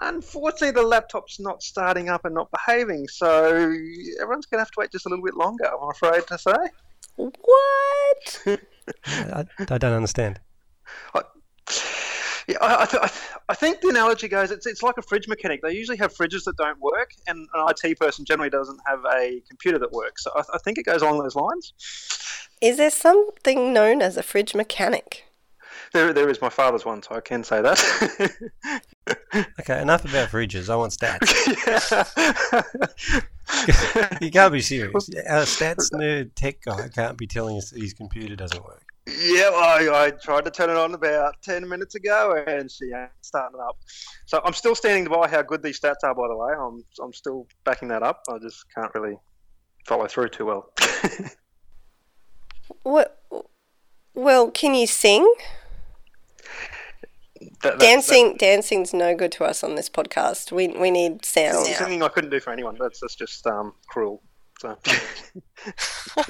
[0.00, 3.46] Unfortunately, the laptop's not starting up and not behaving, so
[4.20, 5.66] everyone's going to have to wait just a little bit longer.
[5.66, 6.54] I'm afraid to say.
[7.16, 8.46] What?
[9.06, 10.40] I, I don't understand.
[12.48, 15.02] Yeah, I, I, th- I, th- I think the analogy goes it's, it's like a
[15.02, 15.60] fridge mechanic.
[15.62, 19.42] They usually have fridges that don't work, and an IT person generally doesn't have a
[19.46, 20.24] computer that works.
[20.24, 21.74] So I, I think it goes along those lines.
[22.60, 25.24] Is there something known as a fridge mechanic?
[25.92, 28.82] There, there is my father's one, so I can say that.
[29.60, 30.68] Okay, enough about fridges.
[30.68, 31.24] I want stats.
[34.20, 35.08] You can't be serious.
[35.28, 38.87] Our stats nerd tech guy can't be telling us that his computer doesn't work.
[39.20, 43.10] Yeah, I, I tried to turn it on about 10 minutes ago and she ain't
[43.22, 43.76] starting up.
[44.26, 46.52] So I'm still standing by how good these stats are, by the way.
[46.58, 48.22] I'm, I'm still backing that up.
[48.28, 49.16] I just can't really
[49.86, 50.72] follow through too well.
[52.82, 53.22] What?
[54.14, 55.32] Well, can you sing?
[57.62, 60.52] That- that- Dancing, dancing's no good to us on this podcast.
[60.52, 61.66] We we need sound.
[61.66, 62.76] that- singing I couldn't do for anyone.
[62.78, 64.22] That's, that's just um, cruel.
[64.58, 64.76] So,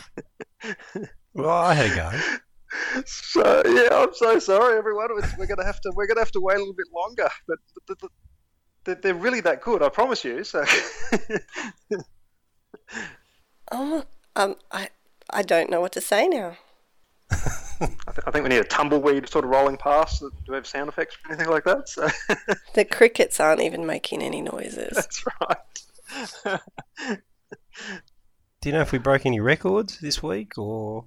[1.34, 2.10] Well, I had a go.
[3.06, 5.08] so yeah, I'm so sorry, everyone.
[5.38, 7.98] We're gonna have to we're gonna have to wait a little bit longer, but, but,
[8.00, 8.10] but
[8.84, 9.82] they're, they're really that good.
[9.82, 10.44] I promise you.
[10.44, 10.64] So
[13.70, 14.04] Oh,
[14.36, 14.88] um, I
[15.30, 16.56] I don't know what to say now.
[17.30, 20.20] I, th- I think we need a tumbleweed sort of rolling past.
[20.20, 21.88] Do we have sound effects or anything like that?
[21.88, 22.08] So
[22.74, 24.94] The crickets aren't even making any noises.
[24.94, 26.60] that's right.
[28.60, 31.04] Do you know if we broke any records this week, or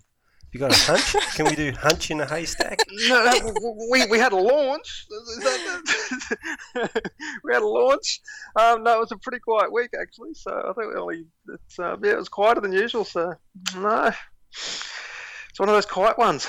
[0.53, 1.15] you got a hunch?
[1.35, 2.79] Can we do hunch in a haystack?
[3.07, 5.05] No, that- we, we had a launch.
[5.09, 7.01] Is that-
[7.43, 8.19] we had a launch.
[8.59, 10.33] Um, no, it was a pretty quiet week actually.
[10.33, 13.05] So I think we only it's uh, yeah, it was quieter than usual.
[13.05, 13.33] So
[13.75, 14.11] no,
[14.51, 16.47] it's one of those quiet ones.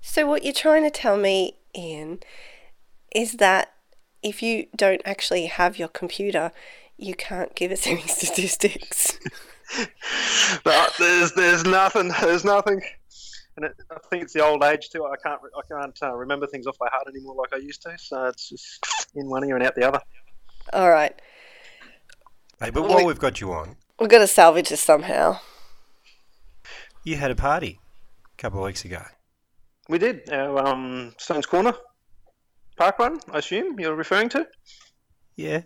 [0.00, 2.20] So what you're trying to tell me, Ian,
[3.14, 3.72] is that
[4.22, 6.52] if you don't actually have your computer,
[6.96, 9.18] you can't give us any statistics.
[10.62, 12.12] But there's there's nothing.
[12.20, 12.80] There's nothing.
[13.56, 15.04] And it, I think it's the old age too.
[15.04, 17.96] I can't I can't uh, remember things off by heart anymore like I used to.
[17.98, 20.00] So it's just in one ear and out the other.
[20.72, 21.14] All right,
[22.60, 25.38] Hey, but while we've got you on, we've got to salvage this somehow.
[27.04, 27.80] you had a party
[28.32, 29.02] a couple of weeks ago.
[29.88, 31.74] We did our um, Stones Corner
[32.76, 33.20] park run.
[33.30, 34.46] I assume you're referring to.
[35.36, 35.62] Yeah.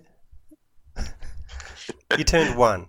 [2.18, 2.87] you turned one.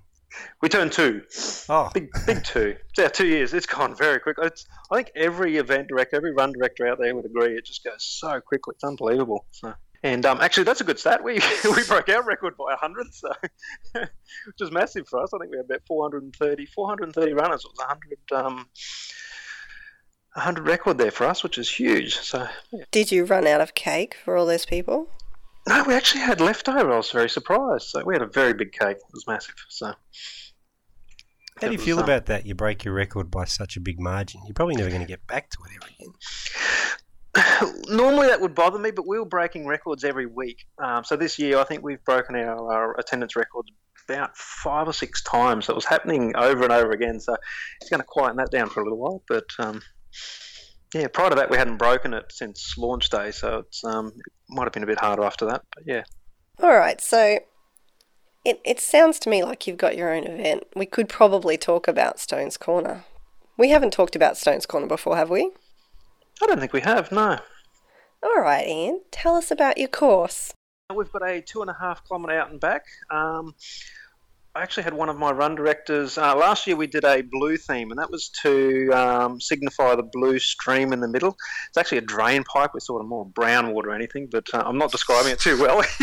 [0.62, 1.24] We turned two.
[1.70, 2.76] Oh, Big, big two.
[2.98, 3.54] Yeah, two years.
[3.54, 4.38] It's gone very quick.
[4.42, 7.56] It's, I think every event director, every run director out there would agree.
[7.56, 8.74] It just goes so quickly.
[8.76, 9.46] It's unbelievable.
[9.52, 11.24] So, and um, actually, that's a good stat.
[11.24, 13.32] We we broke our record by hundred, so
[13.94, 14.10] which
[14.60, 15.34] is massive for us.
[15.34, 17.66] I think we had about 430, 430 runners.
[17.66, 17.88] It was
[18.32, 18.56] 100, um,
[20.34, 22.18] 100 record there for us, which is huge.
[22.18, 22.84] So, yeah.
[22.92, 25.10] Did you run out of cake for all those people?
[25.70, 26.92] No, we actually had leftover.
[26.92, 27.90] I was very surprised.
[27.90, 28.98] So we had a very big cake.
[28.98, 29.54] It was massive.
[29.70, 29.94] So.
[31.62, 32.46] How do you feel um, about that?
[32.46, 34.42] You break your record by such a big margin.
[34.48, 35.92] You're probably never going to get back to it ever
[37.60, 37.84] again.
[37.96, 40.66] Normally that would bother me, but we were breaking records every week.
[40.84, 43.66] Um, so this year, I think we've broken our, our attendance record
[44.08, 45.66] about five or six times.
[45.66, 47.20] So it was happening over and over again.
[47.20, 47.36] So
[47.80, 49.22] it's going to quieten that down for a little while.
[49.28, 49.82] But um,
[50.94, 53.32] yeah, prior to that, we hadn't broken it since launch day.
[53.32, 55.64] So it's um, it might have been a bit harder after that.
[55.74, 56.04] But yeah.
[56.62, 57.40] All right, so
[58.44, 60.64] it, it sounds to me like you've got your own event.
[60.76, 63.06] We could probably talk about Stone's Corner.
[63.58, 65.52] We haven't talked about Stone's Corner before, have we?
[66.42, 67.40] I don't think we have, no.
[68.24, 70.54] All right, Ian, tell us about your course.
[70.94, 72.86] We've got a two and a half kilometre out and back.
[73.12, 73.54] Um,
[74.60, 76.18] I actually had one of my run directors.
[76.18, 80.04] Uh, last year we did a blue theme, and that was to um, signify the
[80.04, 81.38] blue stream in the middle.
[81.70, 84.64] It's actually a drain pipe with sort of more brown water or anything, but uh,
[84.66, 85.82] I'm not describing it too well.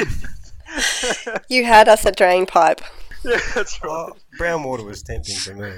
[1.48, 2.80] You had us a drain pipe.
[3.24, 4.10] yeah, that's right.
[4.38, 5.72] Brown water was tempting for me.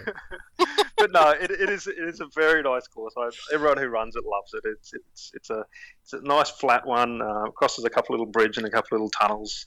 [0.98, 3.14] but no, it, it is it is a very nice course.
[3.16, 4.62] I, everyone who runs it loves it.
[4.64, 5.64] It's it's it's a
[6.02, 7.22] it's a nice flat one.
[7.22, 9.64] Uh, crosses a couple little bridge and a couple little tunnels.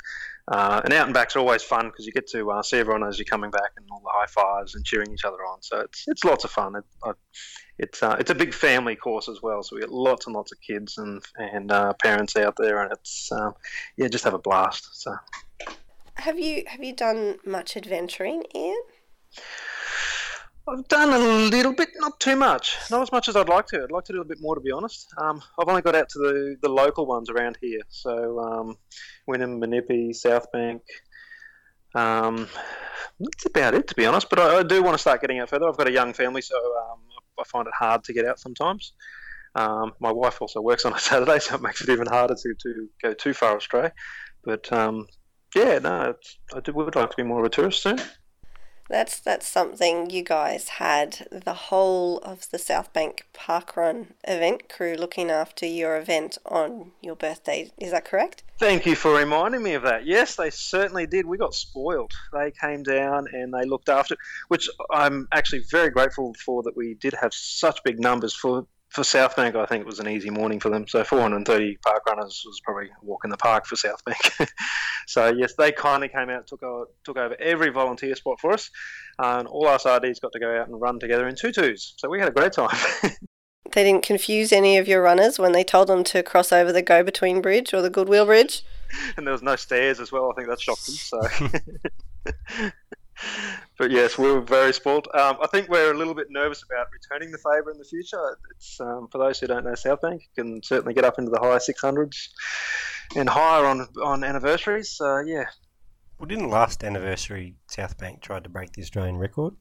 [0.47, 3.17] Uh, and out and backs always fun because you get to uh, see everyone as
[3.17, 5.61] you're coming back and all the high fives and cheering each other on.
[5.61, 6.75] So it's it's lots of fun.
[6.75, 7.11] It, I,
[7.77, 9.63] it's uh, it's a big family course as well.
[9.63, 12.91] So we get lots and lots of kids and and uh, parents out there, and
[12.91, 13.53] it's um,
[13.97, 15.01] yeah, just have a blast.
[15.01, 15.15] So.
[16.21, 18.79] Have you have you done much adventuring, Ian?
[20.69, 23.81] I've done a little bit, not too much, not as much as I'd like to.
[23.81, 25.11] I'd like to do a bit more, to be honest.
[25.17, 28.77] Um, I've only got out to the, the local ones around here, so um,
[29.27, 30.83] Wynnum, Minnippi, South Bank.
[31.95, 32.47] Um,
[33.19, 34.29] that's about it, to be honest.
[34.29, 35.67] But I, I do want to start getting out further.
[35.67, 36.99] I've got a young family, so um,
[37.39, 38.93] I find it hard to get out sometimes.
[39.55, 42.53] Um, my wife also works on a Saturday, so it makes it even harder to,
[42.61, 43.89] to go too far astray.
[44.43, 45.07] But um,
[45.55, 47.99] yeah, no, it's, I do, would like to be more of a tourist soon.
[48.89, 54.95] That's that's something you guys had the whole of the South Bank Parkrun event crew
[54.95, 57.71] looking after your event on your birthday.
[57.77, 58.43] Is that correct?
[58.59, 60.05] Thank you for reminding me of that.
[60.05, 61.25] Yes, they certainly did.
[61.25, 62.11] We got spoiled.
[62.33, 66.75] They came down and they looked after it, which I'm actually very grateful for that
[66.75, 68.67] we did have such big numbers for.
[68.91, 70.85] For South Bank, I think it was an easy morning for them.
[70.87, 74.51] So 430 park runners was probably a walk in the park for South Bank.
[75.07, 78.69] so yes, they kindly came out, took over, took over every volunteer spot for us,
[79.17, 81.93] and all our RDs got to go out and run together in tutus.
[81.97, 82.77] So we had a great time.
[83.73, 86.81] They didn't confuse any of your runners when they told them to cross over the
[86.81, 88.63] Go Between Bridge or the Goodwill Bridge.
[89.17, 90.29] and there was no stairs as well.
[90.29, 90.95] I think that shocked them.
[90.95, 92.71] So,
[93.77, 95.07] but yes, we were very spoilt.
[95.15, 98.37] Um, I think we're a little bit nervous about returning the favour in the future.
[98.55, 101.31] It's um, for those who don't know South Bank, you can certainly get up into
[101.31, 102.29] the high six hundreds
[103.15, 104.91] and higher on on anniversaries.
[104.91, 105.45] So yeah,
[106.19, 109.55] Well, didn't last anniversary South Bank tried to break the Australian record?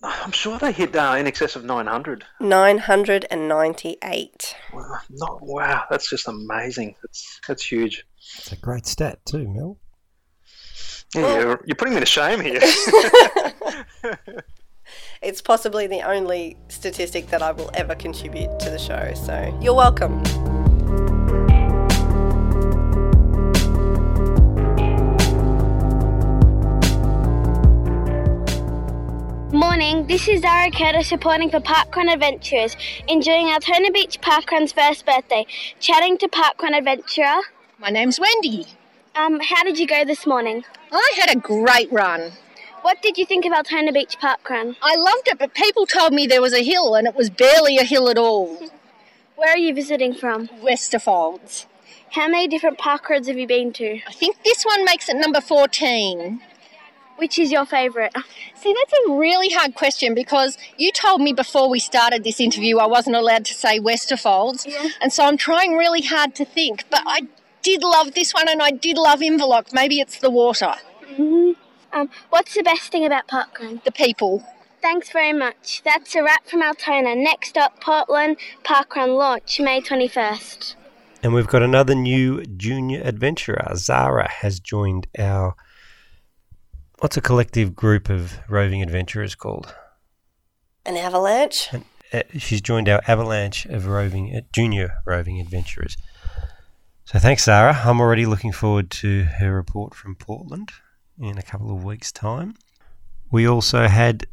[0.00, 2.24] I'm sure they hit uh, in excess of 900.
[2.40, 4.54] 998.
[4.72, 6.94] Wow, Not wow, that's just amazing.
[7.02, 8.06] That's that's huge.
[8.36, 9.76] It's a great stat too, Mel.
[11.14, 12.60] Yeah, you're, you're putting me to shame here.
[15.20, 19.74] It's possibly the only statistic that I will ever contribute to the show, so you're
[19.74, 20.22] welcome.
[29.52, 32.76] Morning, this is Zara Curtis reporting for Parkrun Adventurers,
[33.08, 35.46] enjoying Altona Beach Parkrun's first birthday,
[35.80, 37.40] chatting to Parkrun Adventurer.
[37.80, 38.77] My name's Wendy.
[39.18, 40.64] Um, how did you go this morning?
[40.92, 42.30] I had a great run.
[42.82, 44.76] What did you think of Altona Beach Park Run?
[44.80, 47.78] I loved it, but people told me there was a hill and it was barely
[47.78, 48.56] a hill at all.
[49.36, 50.46] Where are you visiting from?
[50.62, 51.66] Westerfolds.
[52.12, 54.00] How many different park runs have you been to?
[54.06, 56.40] I think this one makes it number 14.
[57.16, 58.12] Which is your favourite?
[58.54, 62.78] See, that's a really hard question because you told me before we started this interview
[62.78, 64.90] I wasn't allowed to say Westerfolds, Yeah.
[65.00, 66.84] and so I'm trying really hard to think.
[66.90, 67.22] But I
[67.68, 69.72] did love this one and I did love Inverloch.
[69.74, 70.74] Maybe it's the water,
[71.16, 71.52] hmm
[71.92, 73.82] Um, what's the best thing about Parkrun?
[73.84, 74.42] the people.
[74.80, 75.82] Thanks very much.
[75.84, 77.14] That's a wrap from Altona.
[77.14, 80.76] Next up, Portland Parkrun launch, May 21st.
[81.22, 83.66] And we've got another new junior adventurer.
[83.74, 85.54] Zara has joined our.
[87.00, 89.74] What's a collective group of roving adventurers called?
[90.86, 91.68] An avalanche?
[92.12, 95.96] Uh, she's joined our avalanche of roving uh, junior roving adventurers.
[97.08, 97.72] So thanks, Sarah.
[97.86, 100.72] I'm already looking forward to her report from Portland
[101.18, 102.52] in a couple of weeks' time.
[103.30, 104.26] We also had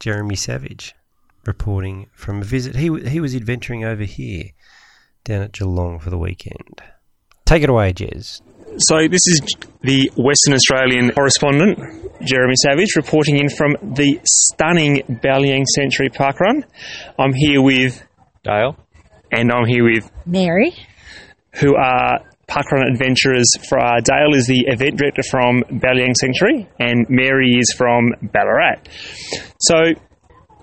[0.00, 0.94] Jeremy Savage.
[1.46, 2.76] reporting from a visit.
[2.76, 4.50] He, he was adventuring over here
[5.24, 6.82] down at Geelong for the weekend.
[7.46, 8.42] Take it away, Jez.
[8.76, 9.40] So, this is
[9.80, 11.78] the Western Australian correspondent,
[12.22, 16.66] Jeremy Savage, reporting in from the stunning Balyang Sanctuary Park Run.
[17.18, 18.06] I'm here with
[18.42, 18.76] Dale.
[19.32, 20.74] And I'm here with Mary,
[21.54, 23.50] who are parkrun adventurers.
[23.68, 28.82] For uh, Dale is the event director from Balyang Sanctuary, and Mary is from Ballarat.
[29.60, 29.76] So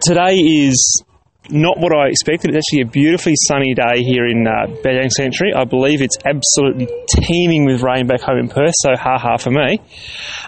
[0.01, 1.03] today is
[1.49, 2.53] not what I expected.
[2.53, 5.53] It's actually a beautifully sunny day here in uh, Sanctuary.
[5.53, 9.51] I believe it's absolutely teeming with rain back home in Perth, so ha ha for
[9.51, 9.79] me.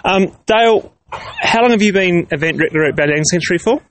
[0.04, 3.82] Um, Dale, how long have you been event director at Balyang Sanctuary for?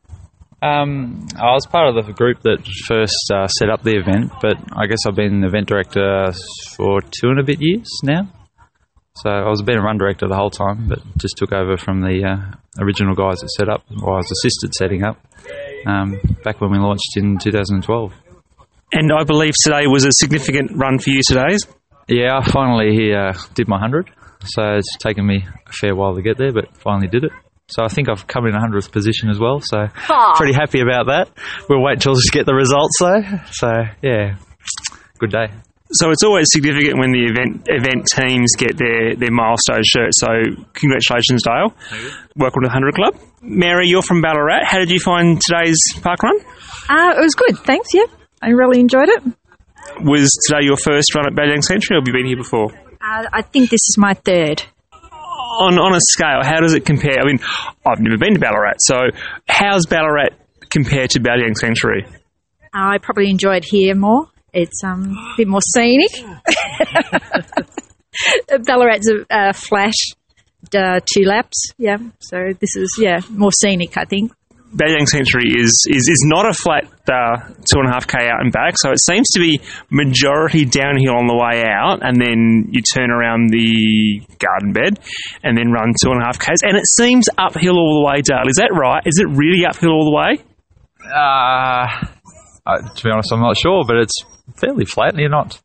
[0.63, 4.55] Um, I was part of the group that first uh, set up the event, but
[4.71, 6.31] I guess I've been event director
[6.77, 8.31] for two and a bit years now.
[9.17, 11.99] So I was been a run director the whole time, but just took over from
[11.99, 15.17] the uh, original guys that set up, or I was assisted setting up,
[15.85, 18.13] um, back when we launched in 2012.
[18.93, 21.57] And I believe today was a significant run for you today.
[22.07, 24.09] Yeah, I finally uh, did my 100.
[24.45, 27.31] So it's taken me a fair while to get there, but finally did it.
[27.69, 29.59] So I think I've come in 100th position as well.
[29.61, 30.35] So Aww.
[30.35, 31.29] pretty happy about that.
[31.69, 33.21] We'll wait till to get the results though.
[33.51, 33.69] So
[34.01, 34.35] yeah,
[35.19, 35.47] good day.
[35.93, 40.09] So it's always significant when the event event teams get their, their milestone shirt.
[40.13, 40.27] So
[40.73, 41.73] congratulations, Dale.
[42.35, 43.15] Welcome to the 100 Club.
[43.41, 44.65] Mary, you're from Ballarat.
[44.65, 46.39] How did you find today's park run?
[46.89, 47.89] Uh, it was good, thanks.
[47.93, 48.05] Yeah,
[48.41, 49.23] I really enjoyed it.
[50.01, 52.71] Was today your first run at Balyang Sanctuary, or have you been here before?
[52.99, 54.63] Uh, I think this is my third.
[55.59, 57.19] On on a scale, how does it compare?
[57.19, 57.39] I mean,
[57.85, 58.95] I've never been to Ballarat, so
[59.47, 60.29] how's Ballarat
[60.69, 62.05] compared to Balyang Sanctuary?
[62.73, 64.29] I probably enjoy it here more.
[64.51, 66.11] It's um, a bit more scenic.
[68.65, 69.93] Ballarat's a uh, flash,
[70.75, 71.71] uh, two laps.
[71.77, 73.97] Yeah, so this is yeah more scenic.
[73.97, 74.31] I think.
[74.73, 78.41] Balyang Sanctuary is, is, is not a flat uh, two and a half k out
[78.41, 82.69] and back, so it seems to be majority downhill on the way out, and then
[82.71, 84.99] you turn around the garden bed
[85.43, 88.21] and then run two and a half k's, and it seems uphill all the way,
[88.21, 88.47] Dale.
[88.47, 89.03] Is that right?
[89.05, 90.43] Is it really uphill all the way?
[91.05, 91.85] Uh,
[92.65, 94.23] uh, to be honest, I'm not sure, but it's
[94.55, 95.15] fairly flat.
[95.17, 95.59] You're not.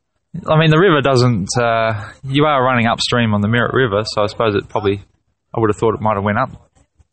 [0.47, 1.49] I mean, the river doesn't.
[1.59, 5.03] Uh, you are running upstream on the Merritt River, so I suppose it probably.
[5.55, 6.68] I would have thought it might have went up,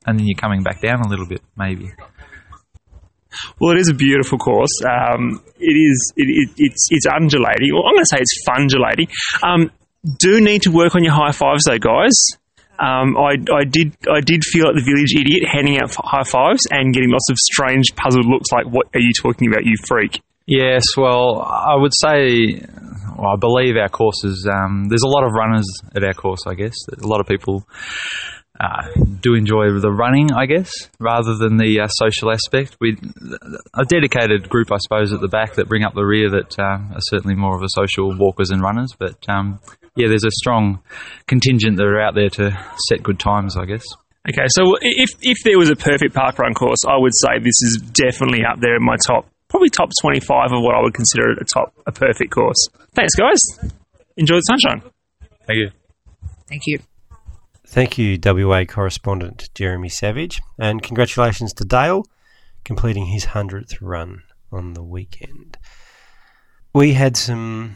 [0.05, 1.91] and then you're coming back down a little bit, maybe.
[3.59, 4.71] Well, it is a beautiful course.
[4.85, 6.13] Um, it is.
[6.15, 7.73] It, it, it's it's undulating.
[7.73, 9.09] Well, I'm going to say it's fungulating.
[9.43, 9.71] Um,
[10.17, 12.15] do need to work on your high fives, though, guys.
[12.79, 16.61] Um, I, I did I did feel like the village idiot handing out high fives
[16.71, 20.21] and getting lots of strange puzzled looks like what are you talking about you freak
[20.47, 22.61] Yes, well, I would say,
[23.17, 24.47] well, I believe our courses.
[24.51, 26.41] Um, there's a lot of runners at our course.
[26.45, 27.67] I guess a lot of people
[28.59, 28.87] uh,
[29.21, 30.31] do enjoy the running.
[30.31, 32.77] I guess rather than the uh, social aspect.
[32.79, 32.97] We
[33.73, 36.95] a dedicated group, I suppose, at the back that bring up the rear that uh,
[36.95, 38.93] are certainly more of a social walkers and runners.
[38.97, 39.59] But um,
[39.95, 40.81] yeah, there's a strong
[41.27, 42.57] contingent that are out there to
[42.89, 43.57] set good times.
[43.57, 43.85] I guess.
[44.27, 47.61] Okay, so if if there was a perfect park run course, I would say this
[47.61, 50.95] is definitely up there in my top, probably top twenty five of what I would
[50.95, 52.57] consider a top a perfect course.
[52.95, 53.37] Thanks, guys.
[54.17, 54.81] Enjoy the sunshine.
[55.45, 55.69] Thank you.
[56.49, 56.79] Thank you.
[57.75, 62.05] Thank you, WA correspondent Jeremy Savage, and congratulations to Dale
[62.63, 65.57] completing his 100th run on the weekend.
[66.73, 67.75] We had some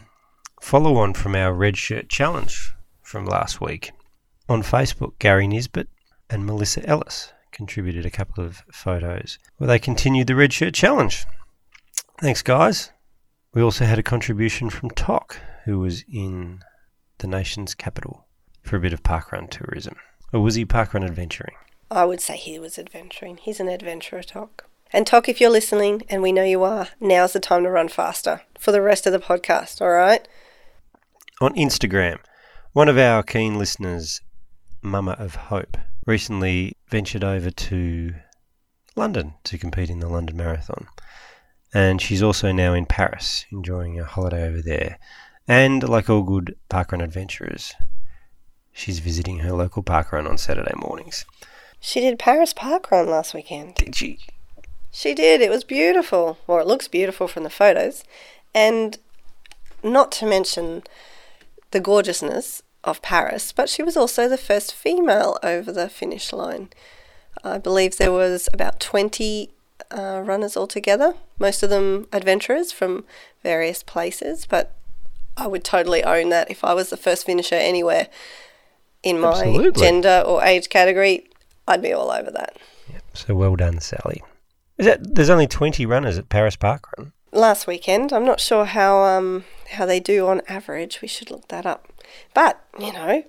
[0.62, 3.91] follow on from our Red Shirt Challenge from last week.
[4.47, 5.89] On Facebook, Gary Nisbet
[6.30, 11.26] and Melissa Ellis contributed a couple of photos where they continued the Red Shirt Challenge.
[12.22, 12.93] Thanks, guys.
[13.54, 16.62] We also had a contribution from Tok, who was in
[17.18, 18.29] the nation's capital
[18.64, 19.95] for a bit of parkrun tourism.
[20.32, 21.55] Or was he parkrun adventuring?
[21.91, 23.38] I would say he was adventuring.
[23.38, 24.66] He's an adventurer, Tok.
[24.91, 27.89] And Tok, if you're listening, and we know you are, now's the time to run
[27.89, 30.28] faster for the rest of the podcast, all right?
[31.41, 32.20] On Instagram,
[32.74, 34.22] one of our keen listeners,
[34.82, 38.14] Mama of Hope, recently ventured over to
[38.95, 40.88] London to compete in the London Marathon.
[41.74, 44.97] And she's also now in Paris, enjoying a holiday over there.
[45.47, 47.74] And like all good parkrun adventurers,
[48.80, 51.26] she's visiting her local parkrun on Saturday mornings.
[51.80, 53.76] She did Paris Parkrun last weekend.
[53.76, 54.20] Did she?
[54.92, 55.42] She did.
[55.42, 56.38] It was beautiful.
[56.48, 58.04] Well, it looks beautiful from the photos.
[58.54, 58.98] And
[59.84, 60.84] not to mention
[61.72, 66.70] the gorgeousness of Paris, but she was also the first female over the finish line.
[67.44, 69.50] I believe there was about 20
[69.92, 73.06] uh, runners altogether, most of them adventurers from
[73.44, 74.76] various places, but
[75.38, 78.08] I would totally own that if I was the first finisher anywhere
[79.04, 79.82] in my Absolutely.
[79.82, 81.30] gender or age category,
[81.68, 82.58] I'd be all over that.
[82.91, 83.04] Yep.
[83.14, 84.22] So well done, Sally.
[84.78, 87.12] Is that there's only 20 runners at Paris Parkrun?
[87.32, 91.02] Last weekend, I'm not sure how um how they do on average.
[91.02, 91.88] We should look that up.
[92.34, 93.24] But you know,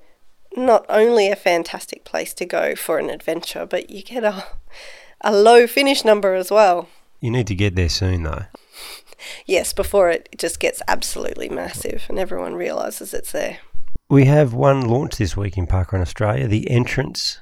[0.57, 4.45] not only a fantastic place to go for an adventure, but you get a
[5.21, 6.89] a low finish number as well.
[7.21, 8.45] You need to get there soon, though.
[9.45, 13.59] Yes, before it just gets absolutely massive and everyone realizes it's there.
[14.11, 16.49] We have one launch this week in Parkrun Australia.
[16.49, 17.39] The entrance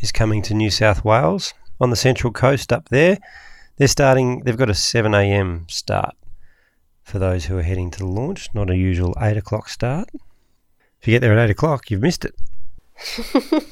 [0.00, 3.16] is coming to New South Wales on the Central Coast up there.
[3.78, 4.40] They're starting.
[4.40, 5.64] They've got a 7 a.m.
[5.70, 6.14] start
[7.02, 8.50] for those who are heading to the launch.
[8.52, 10.10] Not a usual 8 o'clock start.
[11.00, 12.34] If you get there at 8 o'clock, you've missed it.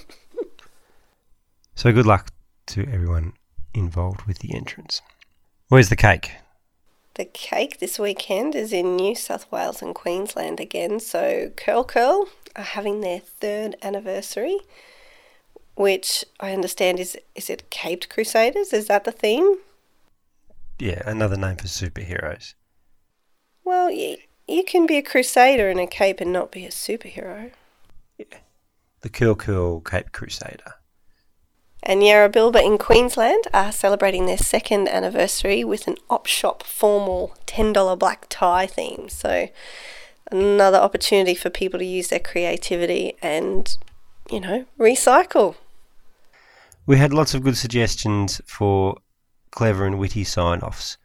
[1.75, 2.31] so good luck
[2.69, 3.35] to everyone
[3.75, 5.03] involved with the entrance.
[5.69, 6.31] Where's the cake?
[7.19, 11.01] The cake this weekend is in New South Wales and Queensland again.
[11.01, 14.59] So Curl Curl are having their third anniversary,
[15.75, 18.73] which I understand is is it Caped Crusaders?
[18.73, 19.57] Is that the theme?
[20.79, 22.55] Yeah, another name for superheroes.
[23.65, 27.51] Well, you, you can be a crusader in a cape and not be a superhero.
[28.17, 28.39] Yeah.
[29.01, 30.75] The Curl Curl Cape Crusader.
[31.83, 37.99] And Yarrabilba in Queensland are celebrating their second anniversary with an op shop formal $10
[37.99, 39.09] black tie theme.
[39.09, 39.49] So,
[40.31, 43.77] another opportunity for people to use their creativity and,
[44.31, 45.55] you know, recycle.
[46.85, 48.97] We had lots of good suggestions for
[49.51, 50.97] clever and witty sign offs.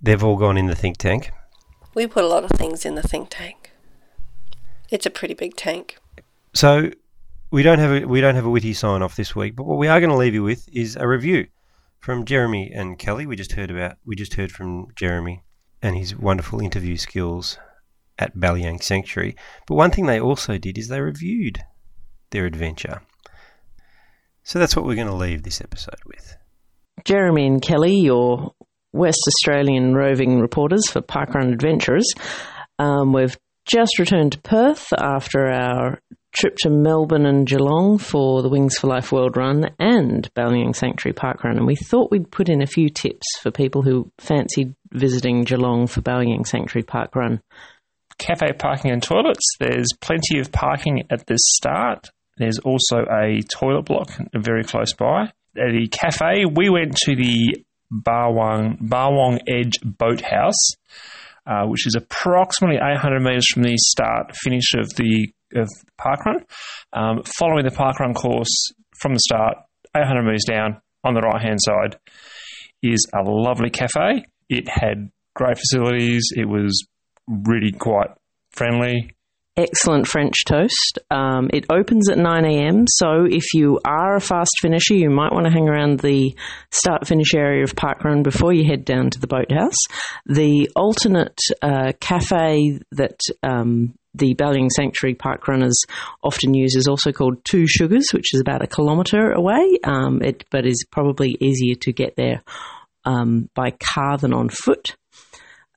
[0.00, 1.30] They've all gone in the think tank.
[1.94, 3.72] We put a lot of things in the think tank.
[4.90, 5.98] It's a pretty big tank.
[6.54, 6.90] So
[7.52, 9.78] we don't have a we don't have a witty sign off this week, but what
[9.78, 11.46] we are going to leave you with is a review
[12.00, 13.26] from Jeremy and Kelly.
[13.26, 15.44] We just heard about we just heard from Jeremy
[15.82, 17.58] and his wonderful interview skills
[18.18, 19.36] at Balyang Sanctuary.
[19.68, 21.60] But one thing they also did is they reviewed
[22.30, 23.02] their adventure.
[24.44, 26.36] So that's what we're going to leave this episode with.
[27.04, 28.54] Jeremy and Kelly, your
[28.92, 32.12] West Australian roving reporters for Parkrun Adventurers.
[32.78, 33.36] Um, we've
[33.66, 36.00] just returned to Perth after our
[36.32, 41.12] trip to Melbourne and Geelong for the Wings for Life World Run and Balyang Sanctuary
[41.12, 44.74] Park Run, and we thought we'd put in a few tips for people who fancied
[44.90, 47.40] visiting Geelong for Balyang Sanctuary Park Run.
[48.18, 49.56] Cafe parking and toilets.
[49.58, 52.10] There's plenty of parking at the start.
[52.36, 55.32] There's also a toilet block very close by.
[55.56, 60.76] At the cafe, we went to the Barwon, Barwon Edge Boathouse,
[61.46, 65.68] uh, which is approximately 800 metres from the start finish of the of
[66.00, 66.44] parkrun.
[66.92, 69.58] Um, following the parkrun course from the start,
[69.96, 71.98] 800 metres down on the right hand side,
[72.82, 74.24] is a lovely cafe.
[74.48, 76.22] It had great facilities.
[76.36, 76.86] It was
[77.26, 78.10] really quite
[78.50, 79.14] friendly.
[79.54, 80.98] Excellent French toast.
[81.10, 82.86] Um, it opens at 9 a.m.
[82.88, 86.34] So if you are a fast finisher, you might want to hang around the
[86.70, 89.76] start finish area of Parkrun before you head down to the boathouse.
[90.24, 95.78] The alternate uh, cafe that um, the Balyang Sanctuary Park runners
[96.22, 100.44] often use is also called Two Sugars, which is about a kilometre away, um, it,
[100.50, 102.42] but is probably easier to get there
[103.04, 104.96] um, by car than on foot.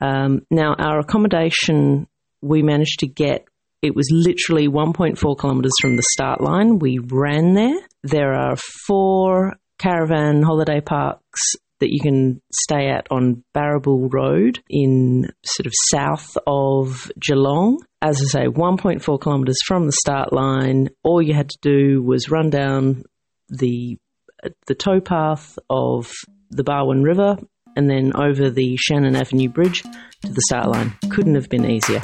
[0.02, 2.08] Um, now, our accommodation
[2.42, 3.46] we managed to get.
[3.82, 6.80] It was literally 1.4 kilometres from the start line.
[6.80, 7.80] We ran there.
[8.04, 8.56] There are
[8.88, 15.74] four caravan holiday parks that you can stay at on Barrabool Road in sort of
[15.90, 17.80] south of Geelong.
[18.02, 20.90] As I say, 1.4 kilometres from the start line.
[21.04, 23.04] All you had to do was run down
[23.50, 23.98] the
[24.68, 26.12] the towpath of
[26.52, 27.38] the Barwon River
[27.76, 29.90] and then over the Shannon Avenue Bridge to
[30.22, 30.94] the start line.
[31.10, 32.02] Couldn't have been easier.